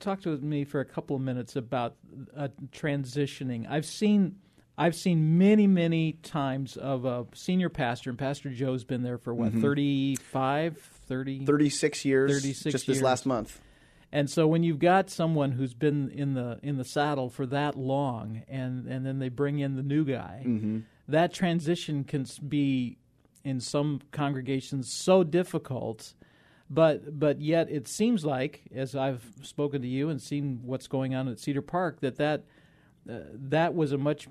talk 0.02 0.22
to 0.22 0.38
me 0.38 0.66
for 0.66 0.80
a 0.80 0.86
couple 0.86 1.16
of 1.16 1.22
minutes 1.22 1.56
about 1.56 1.96
uh, 2.36 2.50
transitioning. 2.72 3.70
I've 3.70 3.86
seen 3.86 4.38
I've 4.78 4.96
seen 4.96 5.38
many 5.38 5.68
many 5.68 6.14
times 6.14 6.78
of 6.78 7.06
a 7.06 7.26
senior 7.34 7.70
pastor, 7.70 8.10
and 8.10 8.18
Pastor 8.18 8.50
Joe's 8.50 8.84
been 8.84 9.04
there 9.04 9.18
for 9.18 9.34
what 9.34 9.52
mm-hmm. 9.52 9.62
35, 9.62 10.78
30, 10.78 11.46
36 11.46 12.06
years, 12.06 12.32
36 12.32 12.72
just 12.72 12.88
years. 12.88 12.98
this 12.98 13.04
last 13.04 13.26
month. 13.26 13.60
And 14.14 14.30
so 14.30 14.46
when 14.46 14.64
you've 14.64 14.80
got 14.80 15.10
someone 15.10 15.52
who's 15.52 15.74
been 15.74 16.10
in 16.10 16.34
the 16.34 16.60
in 16.64 16.78
the 16.78 16.84
saddle 16.84 17.30
for 17.30 17.46
that 17.48 17.78
long, 17.78 18.44
and 18.48 18.88
and 18.88 19.06
then 19.06 19.20
they 19.20 19.30
bring 19.30 19.60
in 19.60 19.76
the 19.76 19.84
new 19.84 20.04
guy, 20.04 20.44
mm-hmm. 20.46 20.80
that 21.08 21.34
transition 21.34 22.04
can 22.04 22.26
be 22.48 22.98
in 23.44 23.60
some 23.60 24.02
congregations 24.12 24.92
so 24.92 25.24
difficult 25.24 26.14
but 26.74 27.20
but 27.20 27.42
yet 27.42 27.70
it 27.70 27.88
seems 27.88 28.26
like 28.26 28.62
as 28.74 28.96
I've 28.96 29.24
spoken 29.42 29.82
to 29.82 29.88
you 29.88 30.10
and 30.10 30.22
seen 30.22 30.62
what's 30.64 30.88
going 30.88 31.14
on 31.14 31.28
at 31.28 31.38
Cedar 31.38 31.62
Park 31.62 32.00
that 32.00 32.16
that 32.16 32.46
uh, 33.10 33.20
that 33.34 33.76
was 33.76 33.92
a 33.92 33.98
much 33.98 34.28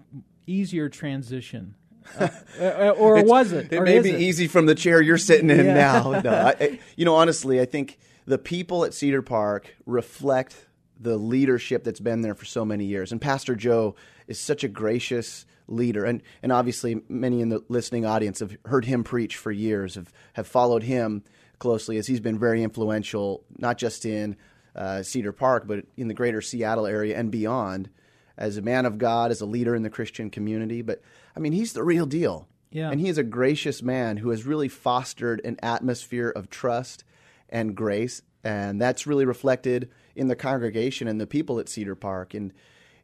easier 0.47 0.89
transition. 0.89 1.75
Uh, 2.19 2.29
uh 2.61 2.95
or 2.97 3.23
was 3.23 3.53
it? 3.53 3.71
It 3.71 3.83
may 3.83 4.01
be 4.01 4.11
it? 4.11 4.21
easy 4.21 4.49
from 4.49 4.65
the 4.65 4.75
chair 4.75 5.03
you're 5.03 5.19
sitting 5.19 5.51
in 5.51 5.67
yeah. 5.67 5.75
now. 5.75 6.21
No, 6.25 6.31
I, 6.33 6.81
you 6.97 7.05
know, 7.05 7.15
honestly, 7.15 7.61
I 7.61 7.67
think 7.67 7.99
the 8.25 8.39
people 8.39 8.85
at 8.85 8.95
Cedar 8.95 9.23
Park 9.23 9.77
reflect 9.85 10.67
the 10.99 11.17
leadership 11.17 11.85
that's 11.85 12.01
been 12.01 12.23
there 12.23 12.35
for 12.35 12.47
so 12.47 12.65
many 12.65 12.85
years. 12.85 13.13
And 13.13 13.21
Pastor 13.21 13.55
Joe 13.55 13.97
is 14.29 14.39
such 14.39 14.65
a 14.65 14.69
gracious 14.69 15.47
leader. 15.67 16.05
And, 16.05 16.23
and 16.43 16.53
obviously, 16.53 17.03
many 17.09 17.41
in 17.41 17.49
the 17.49 17.65
listening 17.69 18.05
audience 18.05 18.41
have 18.41 18.57
heard 18.67 18.85
him 18.85 19.05
preach 19.05 19.37
for 19.37 19.51
years, 19.51 19.95
have, 19.95 20.13
have 20.35 20.47
followed 20.47 20.83
him 20.83 21.23
closely, 21.61 21.97
as 21.97 22.09
he's 22.09 22.19
been 22.19 22.39
very 22.39 22.65
influential, 22.65 23.45
not 23.59 23.79
just 23.79 24.05
in 24.05 24.37
uh, 24.75 25.05
Cedar 25.05 25.33
Park, 25.33 25.69
but 25.69 25.85
in 25.97 26.09
the 26.09 26.15
greater 26.15 26.41
Seattle 26.41 26.87
area 26.87 27.17
and 27.17 27.31
beyond, 27.31 27.89
as 28.37 28.57
a 28.57 28.63
man 28.63 28.87
of 28.87 28.99
God, 28.99 29.31
as 29.31 29.41
a 29.41 29.47
leader 29.47 29.77
in 29.77 29.85
the 29.85 29.91
Christian 29.91 30.31
community. 30.31 30.83
But 30.83 31.01
I 31.37 31.41
mean, 31.41 31.53
he's 31.53 31.73
the 31.73 31.85
real 31.85 32.07
deal. 32.07 32.49
Yeah. 32.73 32.91
And 32.91 33.01
he 33.01 33.09
is 33.09 33.19
a 33.19 33.25
gracious 33.25 33.83
man 33.83 34.17
who 34.19 34.31
has 34.31 34.47
really 34.47 34.69
fostered 34.69 35.41
an 35.45 35.57
atmosphere 35.63 36.31
of 36.31 36.51
trust 36.51 37.05
and 37.49 37.75
grace, 37.75 38.23
and 38.45 38.81
that's 38.81 39.07
really 39.07 39.25
reflected 39.25 39.91
in 40.15 40.29
the 40.29 40.37
congregation 40.37 41.09
and 41.09 41.21
the 41.21 41.27
people 41.27 41.59
at 41.59 41.69
Cedar 41.69 41.97
Park. 41.97 42.33
And 42.35 42.53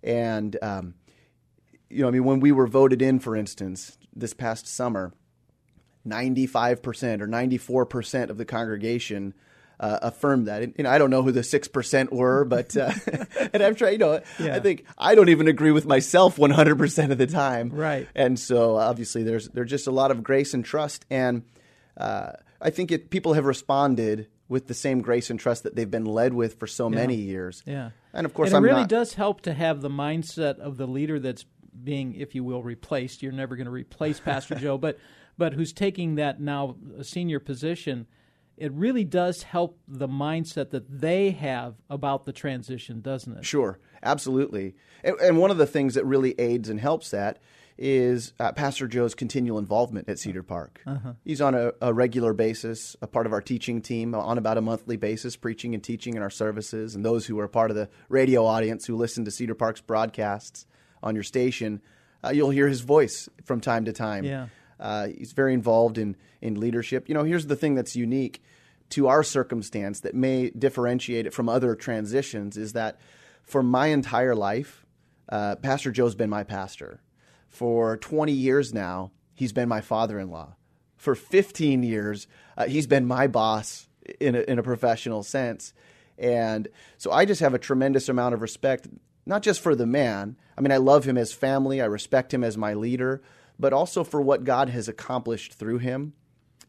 and 0.02 0.56
um, 0.62 0.94
you 1.90 2.02
know, 2.02 2.08
I 2.08 2.10
mean, 2.12 2.24
when 2.24 2.40
we 2.40 2.52
were 2.52 2.66
voted 2.66 3.02
in, 3.02 3.18
for 3.18 3.36
instance, 3.36 3.98
this 4.14 4.34
past 4.34 4.66
summer, 4.66 5.12
ninety-five 6.06 6.82
percent 6.82 7.22
or 7.22 7.26
ninety-four 7.26 7.86
percent 7.86 8.30
of 8.30 8.38
the 8.38 8.44
congregation 8.44 9.34
uh, 9.78 9.98
affirmed 10.02 10.46
that. 10.46 10.62
And, 10.62 10.78
know, 10.78 10.90
I 10.90 10.98
don't 10.98 11.10
know 11.10 11.22
who 11.22 11.32
the 11.32 11.42
six 11.42 11.68
percent 11.68 12.12
were, 12.12 12.44
but 12.44 12.76
uh, 12.76 12.92
and 13.52 13.62
I'm 13.62 13.74
trying. 13.74 13.94
You 13.94 13.98
know, 13.98 14.20
Yeah. 14.38 14.56
I 14.56 14.60
think 14.60 14.84
I 14.96 15.14
don't 15.14 15.28
even 15.28 15.48
agree 15.48 15.72
with 15.72 15.86
myself 15.86 16.38
100 16.38 16.78
percent 16.78 17.12
of 17.12 17.18
the 17.18 17.26
time. 17.26 17.70
Right. 17.70 18.08
And 18.14 18.38
so 18.38 18.76
obviously 18.76 19.22
there's 19.22 19.48
there's 19.48 19.70
just 19.70 19.86
a 19.86 19.92
lot 19.92 20.10
of 20.10 20.22
grace 20.22 20.54
and 20.54 20.64
trust, 20.64 21.04
and 21.10 21.42
uh, 21.96 22.32
I 22.60 22.70
think 22.70 22.90
it, 22.90 23.10
people 23.10 23.34
have 23.34 23.44
responded 23.44 24.28
with 24.48 24.68
the 24.68 24.74
same 24.74 25.00
grace 25.00 25.28
and 25.28 25.40
trust 25.40 25.64
that 25.64 25.74
they've 25.74 25.90
been 25.90 26.04
led 26.04 26.32
with 26.32 26.58
for 26.58 26.66
so 26.66 26.88
many 26.88 27.16
years. 27.16 27.62
Yeah. 27.66 27.90
And 28.12 28.24
of 28.24 28.32
course, 28.32 28.48
and 28.48 28.54
it 28.54 28.56
I'm 28.58 28.64
really 28.64 28.82
not. 28.82 28.88
does 28.88 29.14
help 29.14 29.42
to 29.42 29.52
have 29.52 29.80
the 29.80 29.90
mindset 29.90 30.58
of 30.58 30.76
the 30.76 30.86
leader 30.86 31.18
that's 31.18 31.44
being, 31.82 32.14
if 32.14 32.34
you 32.34 32.44
will, 32.44 32.62
replaced. 32.62 33.22
You're 33.22 33.32
never 33.32 33.56
going 33.56 33.66
to 33.66 33.72
replace 33.72 34.20
Pastor 34.20 34.54
Joe, 34.58 34.78
but 34.78 34.98
but 35.38 35.54
who's 35.54 35.72
taking 35.72 36.14
that 36.16 36.40
now 36.40 36.76
a 36.98 37.04
senior 37.04 37.40
position. 37.40 38.06
It 38.56 38.72
really 38.72 39.04
does 39.04 39.42
help 39.42 39.78
the 39.86 40.08
mindset 40.08 40.70
that 40.70 41.00
they 41.00 41.32
have 41.32 41.74
about 41.90 42.24
the 42.24 42.32
transition, 42.32 43.02
doesn't 43.02 43.36
it? 43.36 43.44
Sure, 43.44 43.78
absolutely. 44.02 44.74
And, 45.04 45.14
and 45.20 45.38
one 45.38 45.50
of 45.50 45.58
the 45.58 45.66
things 45.66 45.94
that 45.94 46.06
really 46.06 46.34
aids 46.38 46.70
and 46.70 46.80
helps 46.80 47.10
that 47.10 47.38
is 47.78 48.32
uh, 48.40 48.52
Pastor 48.52 48.88
Joe's 48.88 49.14
continual 49.14 49.58
involvement 49.58 50.08
at 50.08 50.18
Cedar 50.18 50.42
Park. 50.42 50.82
He's 51.24 51.42
on 51.42 51.54
a, 51.54 51.72
a 51.82 51.92
regular 51.92 52.32
basis, 52.32 52.96
a 53.02 53.06
part 53.06 53.26
of 53.26 53.32
our 53.32 53.42
teaching 53.42 53.82
team, 53.82 54.14
on 54.14 54.38
about 54.38 54.56
a 54.56 54.62
monthly 54.62 54.96
basis, 54.96 55.36
preaching 55.36 55.74
and 55.74 55.84
teaching 55.84 56.14
in 56.14 56.22
our 56.22 56.30
services. 56.30 56.94
And 56.94 57.04
those 57.04 57.26
who 57.26 57.38
are 57.38 57.48
part 57.48 57.70
of 57.70 57.76
the 57.76 57.90
radio 58.08 58.46
audience 58.46 58.86
who 58.86 58.96
listen 58.96 59.26
to 59.26 59.30
Cedar 59.30 59.54
Park's 59.54 59.82
broadcasts 59.82 60.66
on 61.02 61.14
your 61.14 61.24
station, 61.24 61.82
uh, 62.24 62.30
you'll 62.30 62.50
hear 62.50 62.68
his 62.68 62.80
voice 62.80 63.28
from 63.44 63.60
time 63.60 63.84
to 63.84 63.92
time. 63.92 64.24
Yeah. 64.24 64.46
Uh, 64.78 65.08
he's 65.08 65.32
very 65.32 65.54
involved 65.54 65.98
in, 65.98 66.16
in 66.40 66.60
leadership. 66.60 67.08
You 67.08 67.14
know, 67.14 67.24
here's 67.24 67.46
the 67.46 67.56
thing 67.56 67.74
that's 67.74 67.96
unique 67.96 68.42
to 68.90 69.08
our 69.08 69.22
circumstance 69.22 70.00
that 70.00 70.14
may 70.14 70.50
differentiate 70.50 71.26
it 71.26 71.34
from 71.34 71.48
other 71.48 71.74
transitions 71.74 72.56
is 72.56 72.72
that 72.74 72.98
for 73.42 73.62
my 73.62 73.88
entire 73.88 74.34
life, 74.34 74.84
uh, 75.28 75.56
Pastor 75.56 75.90
Joe's 75.90 76.14
been 76.14 76.30
my 76.30 76.44
pastor. 76.44 77.00
For 77.48 77.96
20 77.96 78.32
years 78.32 78.74
now, 78.74 79.12
he's 79.34 79.52
been 79.52 79.68
my 79.68 79.80
father 79.80 80.18
in 80.18 80.30
law. 80.30 80.56
For 80.96 81.14
15 81.14 81.82
years, 81.82 82.26
uh, 82.56 82.66
he's 82.66 82.86
been 82.86 83.06
my 83.06 83.26
boss 83.26 83.88
in 84.20 84.34
a, 84.34 84.40
in 84.40 84.58
a 84.58 84.62
professional 84.62 85.22
sense. 85.22 85.72
And 86.18 86.68
so 86.98 87.12
I 87.12 87.24
just 87.24 87.40
have 87.40 87.54
a 87.54 87.58
tremendous 87.58 88.08
amount 88.08 88.34
of 88.34 88.42
respect, 88.42 88.88
not 89.26 89.42
just 89.42 89.60
for 89.60 89.74
the 89.74 89.86
man. 89.86 90.36
I 90.56 90.60
mean, 90.60 90.72
I 90.72 90.78
love 90.78 91.04
him 91.04 91.18
as 91.18 91.32
family, 91.32 91.80
I 91.80 91.86
respect 91.86 92.32
him 92.32 92.42
as 92.42 92.56
my 92.56 92.74
leader, 92.74 93.22
but 93.58 93.72
also 93.72 94.04
for 94.04 94.20
what 94.20 94.44
God 94.44 94.68
has 94.68 94.88
accomplished 94.88 95.54
through 95.54 95.78
him. 95.78 96.12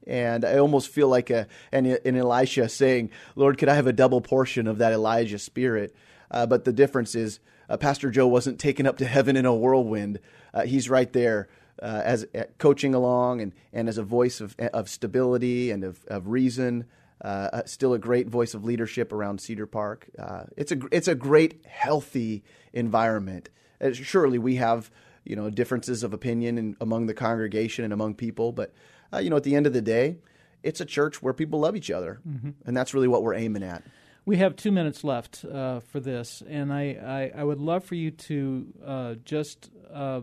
And 0.05 0.45
I 0.45 0.57
almost 0.57 0.87
feel 0.87 1.09
like 1.09 1.29
a, 1.29 1.47
an, 1.71 1.85
an 1.85 2.15
Elisha 2.15 2.69
saying, 2.69 3.11
Lord, 3.35 3.57
could 3.57 3.67
I 3.67 3.75
have 3.75 3.87
a 3.87 3.93
double 3.93 4.21
portion 4.21 4.67
of 4.67 4.77
that 4.77 4.93
Elijah 4.93 5.39
spirit? 5.39 5.93
Uh, 6.31 6.45
but 6.45 6.63
the 6.63 6.73
difference 6.73 7.13
is, 7.13 7.39
uh, 7.69 7.77
Pastor 7.77 8.09
Joe 8.09 8.27
wasn't 8.27 8.59
taken 8.59 8.87
up 8.87 8.97
to 8.99 9.05
heaven 9.05 9.35
in 9.35 9.45
a 9.45 9.53
whirlwind. 9.53 10.19
Uh, 10.53 10.63
he's 10.63 10.89
right 10.89 11.11
there 11.11 11.49
uh, 11.81 12.01
as 12.03 12.25
uh, 12.33 12.43
coaching 12.57 12.93
along 12.95 13.41
and, 13.41 13.53
and 13.73 13.89
as 13.89 13.97
a 13.97 14.03
voice 14.03 14.39
of, 14.39 14.55
of 14.59 14.89
stability 14.89 15.71
and 15.71 15.83
of, 15.83 16.03
of 16.07 16.27
reason. 16.27 16.85
Uh, 17.19 17.63
still 17.65 17.93
a 17.93 17.99
great 17.99 18.27
voice 18.27 18.53
of 18.53 18.63
leadership 18.63 19.11
around 19.11 19.41
Cedar 19.41 19.65
Park. 19.65 20.07
It's 20.55 20.71
a 20.71 20.77
it's 20.91 21.07
a 21.07 21.15
great 21.15 21.65
healthy 21.65 22.43
environment. 22.73 23.49
Surely 23.91 24.37
we 24.37 24.57
have 24.57 24.91
you 25.29 25.35
know 25.35 25.49
differences 25.49 26.03
of 26.03 26.13
opinion 26.13 26.57
in, 26.57 26.77
among 26.81 27.05
the 27.07 27.13
congregation 27.13 27.83
and 27.83 27.93
among 27.93 28.15
people, 28.15 28.51
but 28.51 28.73
uh, 29.13 29.17
you 29.17 29.29
know 29.29 29.37
at 29.37 29.43
the 29.43 29.55
end 29.55 29.67
of 29.67 29.73
the 29.73 29.81
day, 29.81 30.17
it's 30.63 30.81
a 30.81 30.85
church 30.85 31.21
where 31.21 31.33
people 31.33 31.59
love 31.59 31.75
each 31.75 31.91
other, 31.91 32.19
and 32.65 32.75
that's 32.77 32.93
really 32.93 33.07
what 33.07 33.23
we're 33.23 33.33
aiming 33.35 33.63
at. 33.63 33.83
We 34.25 34.37
have 34.37 34.55
two 34.57 34.71
minutes 34.71 35.03
left 35.03 35.45
uh, 35.45 35.79
for 35.79 36.01
this, 36.01 36.43
and 36.49 36.73
I, 36.73 37.31
I, 37.35 37.39
I 37.41 37.43
would 37.45 37.59
love 37.59 37.85
for 37.85 37.95
you 37.95 38.11
to 38.11 38.67
uh, 38.85 39.15
just 39.23 39.69
uh, 39.93 40.21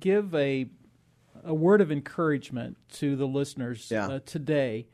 give 0.00 0.34
a 0.34 0.66
a 1.44 1.52
word 1.52 1.80
of 1.82 1.92
encouragement 1.92 2.78
to 2.92 3.16
the 3.16 3.26
listeners 3.26 3.88
Yeah. 3.90 4.06
uh, 4.08 4.20
today. 4.24 4.86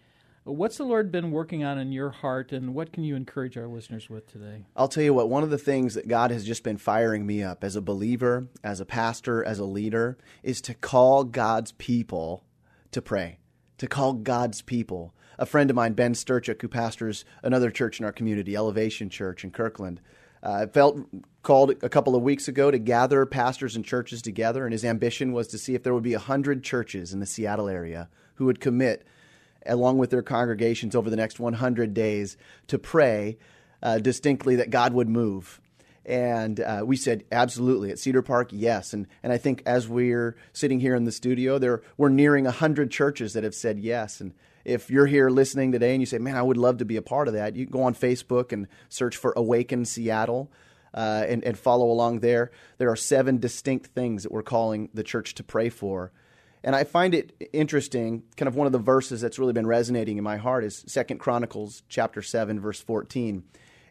What's 0.50 0.78
the 0.78 0.84
Lord 0.84 1.12
been 1.12 1.30
working 1.30 1.62
on 1.62 1.78
in 1.78 1.92
your 1.92 2.10
heart, 2.10 2.50
and 2.50 2.74
what 2.74 2.92
can 2.92 3.04
you 3.04 3.14
encourage 3.14 3.56
our 3.56 3.68
listeners 3.68 4.10
with 4.10 4.26
today? 4.26 4.64
I'll 4.74 4.88
tell 4.88 5.04
you 5.04 5.14
what, 5.14 5.30
one 5.30 5.44
of 5.44 5.50
the 5.50 5.58
things 5.58 5.94
that 5.94 6.08
God 6.08 6.32
has 6.32 6.44
just 6.44 6.64
been 6.64 6.76
firing 6.76 7.24
me 7.24 7.40
up 7.40 7.62
as 7.62 7.76
a 7.76 7.80
believer, 7.80 8.48
as 8.64 8.80
a 8.80 8.84
pastor, 8.84 9.44
as 9.44 9.60
a 9.60 9.64
leader, 9.64 10.18
is 10.42 10.60
to 10.62 10.74
call 10.74 11.22
God's 11.22 11.70
people 11.70 12.42
to 12.90 13.00
pray, 13.00 13.38
to 13.78 13.86
call 13.86 14.14
God's 14.14 14.60
people. 14.60 15.14
A 15.38 15.46
friend 15.46 15.70
of 15.70 15.76
mine, 15.76 15.92
Ben 15.92 16.14
Sturchuk, 16.14 16.60
who 16.60 16.66
pastors 16.66 17.24
another 17.44 17.70
church 17.70 18.00
in 18.00 18.04
our 18.04 18.12
community, 18.12 18.56
Elevation 18.56 19.08
Church 19.08 19.44
in 19.44 19.52
Kirkland, 19.52 20.00
uh, 20.42 20.66
felt 20.66 20.98
called 21.44 21.70
a 21.84 21.88
couple 21.88 22.16
of 22.16 22.24
weeks 22.24 22.48
ago 22.48 22.72
to 22.72 22.78
gather 22.80 23.24
pastors 23.24 23.76
and 23.76 23.84
churches 23.84 24.20
together, 24.20 24.64
and 24.64 24.72
his 24.72 24.84
ambition 24.84 25.32
was 25.32 25.46
to 25.46 25.58
see 25.58 25.76
if 25.76 25.84
there 25.84 25.94
would 25.94 26.02
be 26.02 26.16
100 26.16 26.64
churches 26.64 27.12
in 27.12 27.20
the 27.20 27.26
Seattle 27.26 27.68
area 27.68 28.08
who 28.34 28.46
would 28.46 28.58
commit 28.58 29.06
along 29.66 29.98
with 29.98 30.10
their 30.10 30.22
congregations 30.22 30.94
over 30.94 31.10
the 31.10 31.16
next 31.16 31.38
100 31.40 31.94
days 31.94 32.36
to 32.68 32.78
pray 32.78 33.38
uh, 33.82 33.98
distinctly 33.98 34.56
that 34.56 34.70
God 34.70 34.92
would 34.92 35.08
move. 35.08 35.60
And 36.06 36.60
uh, 36.60 36.82
we 36.84 36.96
said, 36.96 37.24
absolutely. 37.30 37.90
At 37.90 37.98
Cedar 37.98 38.22
Park, 38.22 38.48
yes. 38.52 38.92
And, 38.92 39.06
and 39.22 39.32
I 39.32 39.38
think 39.38 39.62
as 39.66 39.86
we're 39.86 40.36
sitting 40.52 40.80
here 40.80 40.94
in 40.94 41.04
the 41.04 41.12
studio, 41.12 41.58
there, 41.58 41.82
we're 41.96 42.08
nearing 42.08 42.44
100 42.44 42.90
churches 42.90 43.34
that 43.34 43.44
have 43.44 43.54
said 43.54 43.78
yes. 43.78 44.20
And 44.20 44.32
if 44.64 44.90
you're 44.90 45.06
here 45.06 45.30
listening 45.30 45.72
today 45.72 45.92
and 45.92 46.00
you 46.00 46.06
say, 46.06 46.18
man, 46.18 46.36
I 46.36 46.42
would 46.42 46.56
love 46.56 46.78
to 46.78 46.84
be 46.84 46.96
a 46.96 47.02
part 47.02 47.28
of 47.28 47.34
that, 47.34 47.54
you 47.54 47.66
can 47.66 47.72
go 47.72 47.82
on 47.82 47.94
Facebook 47.94 48.52
and 48.52 48.66
search 48.88 49.16
for 49.16 49.32
Awaken 49.36 49.84
Seattle. 49.84 50.50
Uh, 50.92 51.24
and, 51.28 51.44
and 51.44 51.56
follow 51.56 51.88
along 51.88 52.18
there. 52.18 52.50
There 52.78 52.90
are 52.90 52.96
seven 52.96 53.38
distinct 53.38 53.94
things 53.94 54.24
that 54.24 54.32
we're 54.32 54.42
calling 54.42 54.88
the 54.92 55.04
church 55.04 55.36
to 55.36 55.44
pray 55.44 55.68
for. 55.68 56.10
And 56.62 56.76
I 56.76 56.84
find 56.84 57.14
it 57.14 57.48
interesting, 57.52 58.22
kind 58.36 58.48
of 58.48 58.54
one 58.54 58.66
of 58.66 58.72
the 58.72 58.78
verses 58.78 59.20
that's 59.20 59.38
really 59.38 59.52
been 59.52 59.66
resonating 59.66 60.18
in 60.18 60.24
my 60.24 60.36
heart 60.36 60.64
is 60.64 60.84
Second 60.86 61.18
Chronicles 61.18 61.82
chapter 61.88 62.20
7, 62.20 62.60
verse 62.60 62.80
14. 62.80 63.44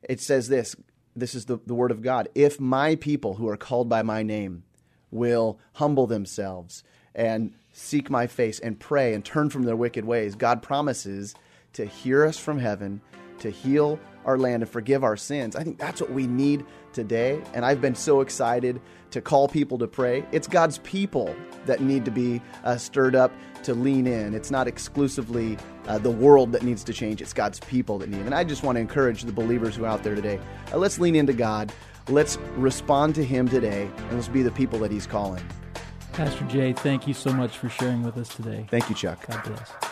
It 0.03 0.21
says 0.21 0.49
this, 0.49 0.75
this 1.15 1.33
is 1.33 1.45
the, 1.45 1.59
the 1.65 1.73
word 1.73 1.91
of 1.91 2.01
God. 2.01 2.29
If 2.35 2.59
my 2.59 2.95
people 2.95 3.35
who 3.35 3.47
are 3.49 3.57
called 3.57 3.89
by 3.89 4.03
my 4.03 4.21
name 4.21 4.63
will 5.11 5.59
humble 5.73 6.05
themselves 6.05 6.83
and 7.15 7.53
seek 7.73 8.09
my 8.09 8.27
face 8.27 8.59
and 8.59 8.79
pray 8.79 9.13
and 9.13 9.25
turn 9.25 9.49
from 9.49 9.63
their 9.63 9.75
wicked 9.75 10.05
ways, 10.05 10.35
God 10.35 10.61
promises 10.61 11.33
to 11.73 11.85
hear 11.85 12.25
us 12.25 12.37
from 12.37 12.59
heaven, 12.59 13.01
to 13.39 13.49
heal 13.49 13.99
our 14.25 14.37
land 14.37 14.61
and 14.61 14.71
forgive 14.71 15.03
our 15.03 15.17
sins. 15.17 15.55
I 15.55 15.63
think 15.63 15.79
that's 15.79 16.01
what 16.01 16.11
we 16.11 16.27
need 16.27 16.65
today. 16.93 17.41
And 17.53 17.65
I've 17.65 17.81
been 17.81 17.95
so 17.95 18.21
excited 18.21 18.81
to 19.11 19.21
call 19.21 19.47
people 19.47 19.77
to 19.79 19.87
pray. 19.87 20.25
It's 20.31 20.47
God's 20.47 20.77
people 20.79 21.35
that 21.65 21.81
need 21.81 22.05
to 22.05 22.11
be 22.11 22.41
uh, 22.63 22.77
stirred 22.77 23.15
up 23.15 23.31
to 23.63 23.73
lean 23.73 24.07
in. 24.07 24.33
It's 24.33 24.51
not 24.51 24.67
exclusively 24.67 25.57
uh, 25.87 25.97
the 25.97 26.11
world 26.11 26.51
that 26.51 26.63
needs 26.63 26.83
to 26.83 26.93
change, 26.93 27.21
it's 27.21 27.33
God's 27.33 27.59
people 27.61 27.97
that 27.99 28.09
need. 28.09 28.21
And 28.21 28.35
I 28.35 28.43
just 28.43 28.63
want 28.63 28.75
to 28.75 28.79
encourage 28.79 29.23
the 29.23 29.31
believers 29.31 29.75
who 29.75 29.85
are 29.85 29.87
out 29.87 30.03
there 30.03 30.15
today 30.15 30.39
uh, 30.71 30.77
let's 30.77 30.99
lean 30.99 31.15
into 31.15 31.33
God. 31.33 31.71
Let's 32.07 32.37
respond 32.55 33.15
to 33.15 33.23
Him 33.23 33.47
today, 33.47 33.89
and 33.97 34.13
let's 34.13 34.27
be 34.27 34.41
the 34.41 34.51
people 34.51 34.79
that 34.79 34.91
He's 34.91 35.05
calling. 35.05 35.43
Pastor 36.13 36.45
Jay, 36.45 36.73
thank 36.73 37.07
you 37.07 37.13
so 37.13 37.31
much 37.31 37.57
for 37.57 37.69
sharing 37.69 38.03
with 38.03 38.17
us 38.17 38.29
today. 38.29 38.65
Thank 38.69 38.89
you, 38.89 38.95
Chuck. 38.95 39.25
God 39.27 39.43
bless. 39.43 39.88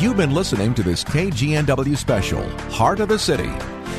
You've 0.00 0.16
been 0.16 0.32
listening 0.32 0.72
to 0.76 0.82
this 0.82 1.04
KGNW 1.04 1.94
special, 1.94 2.48
Heart 2.70 3.00
of 3.00 3.10
the 3.10 3.18
City. 3.18 3.50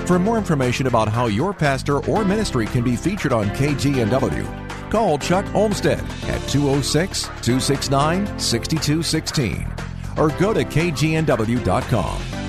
For 0.08 0.18
more 0.18 0.40
information 0.40 0.88
about 0.88 1.10
how 1.10 1.28
your 1.28 1.54
pastor 1.54 2.04
or 2.08 2.26
ministry 2.26 2.66
can 2.66 2.84
be 2.84 2.96
featured 2.96 3.32
on 3.32 3.52
KGNW, 3.52 4.90
call 4.90 5.20
Chuck 5.20 5.46
Olmstead 5.54 6.00
at 6.28 6.42
206 6.50 7.22
269 7.44 8.40
6216 8.40 9.72
or 10.18 10.30
go 10.40 10.56
to 10.56 10.66
kgnw.com. 10.66 12.41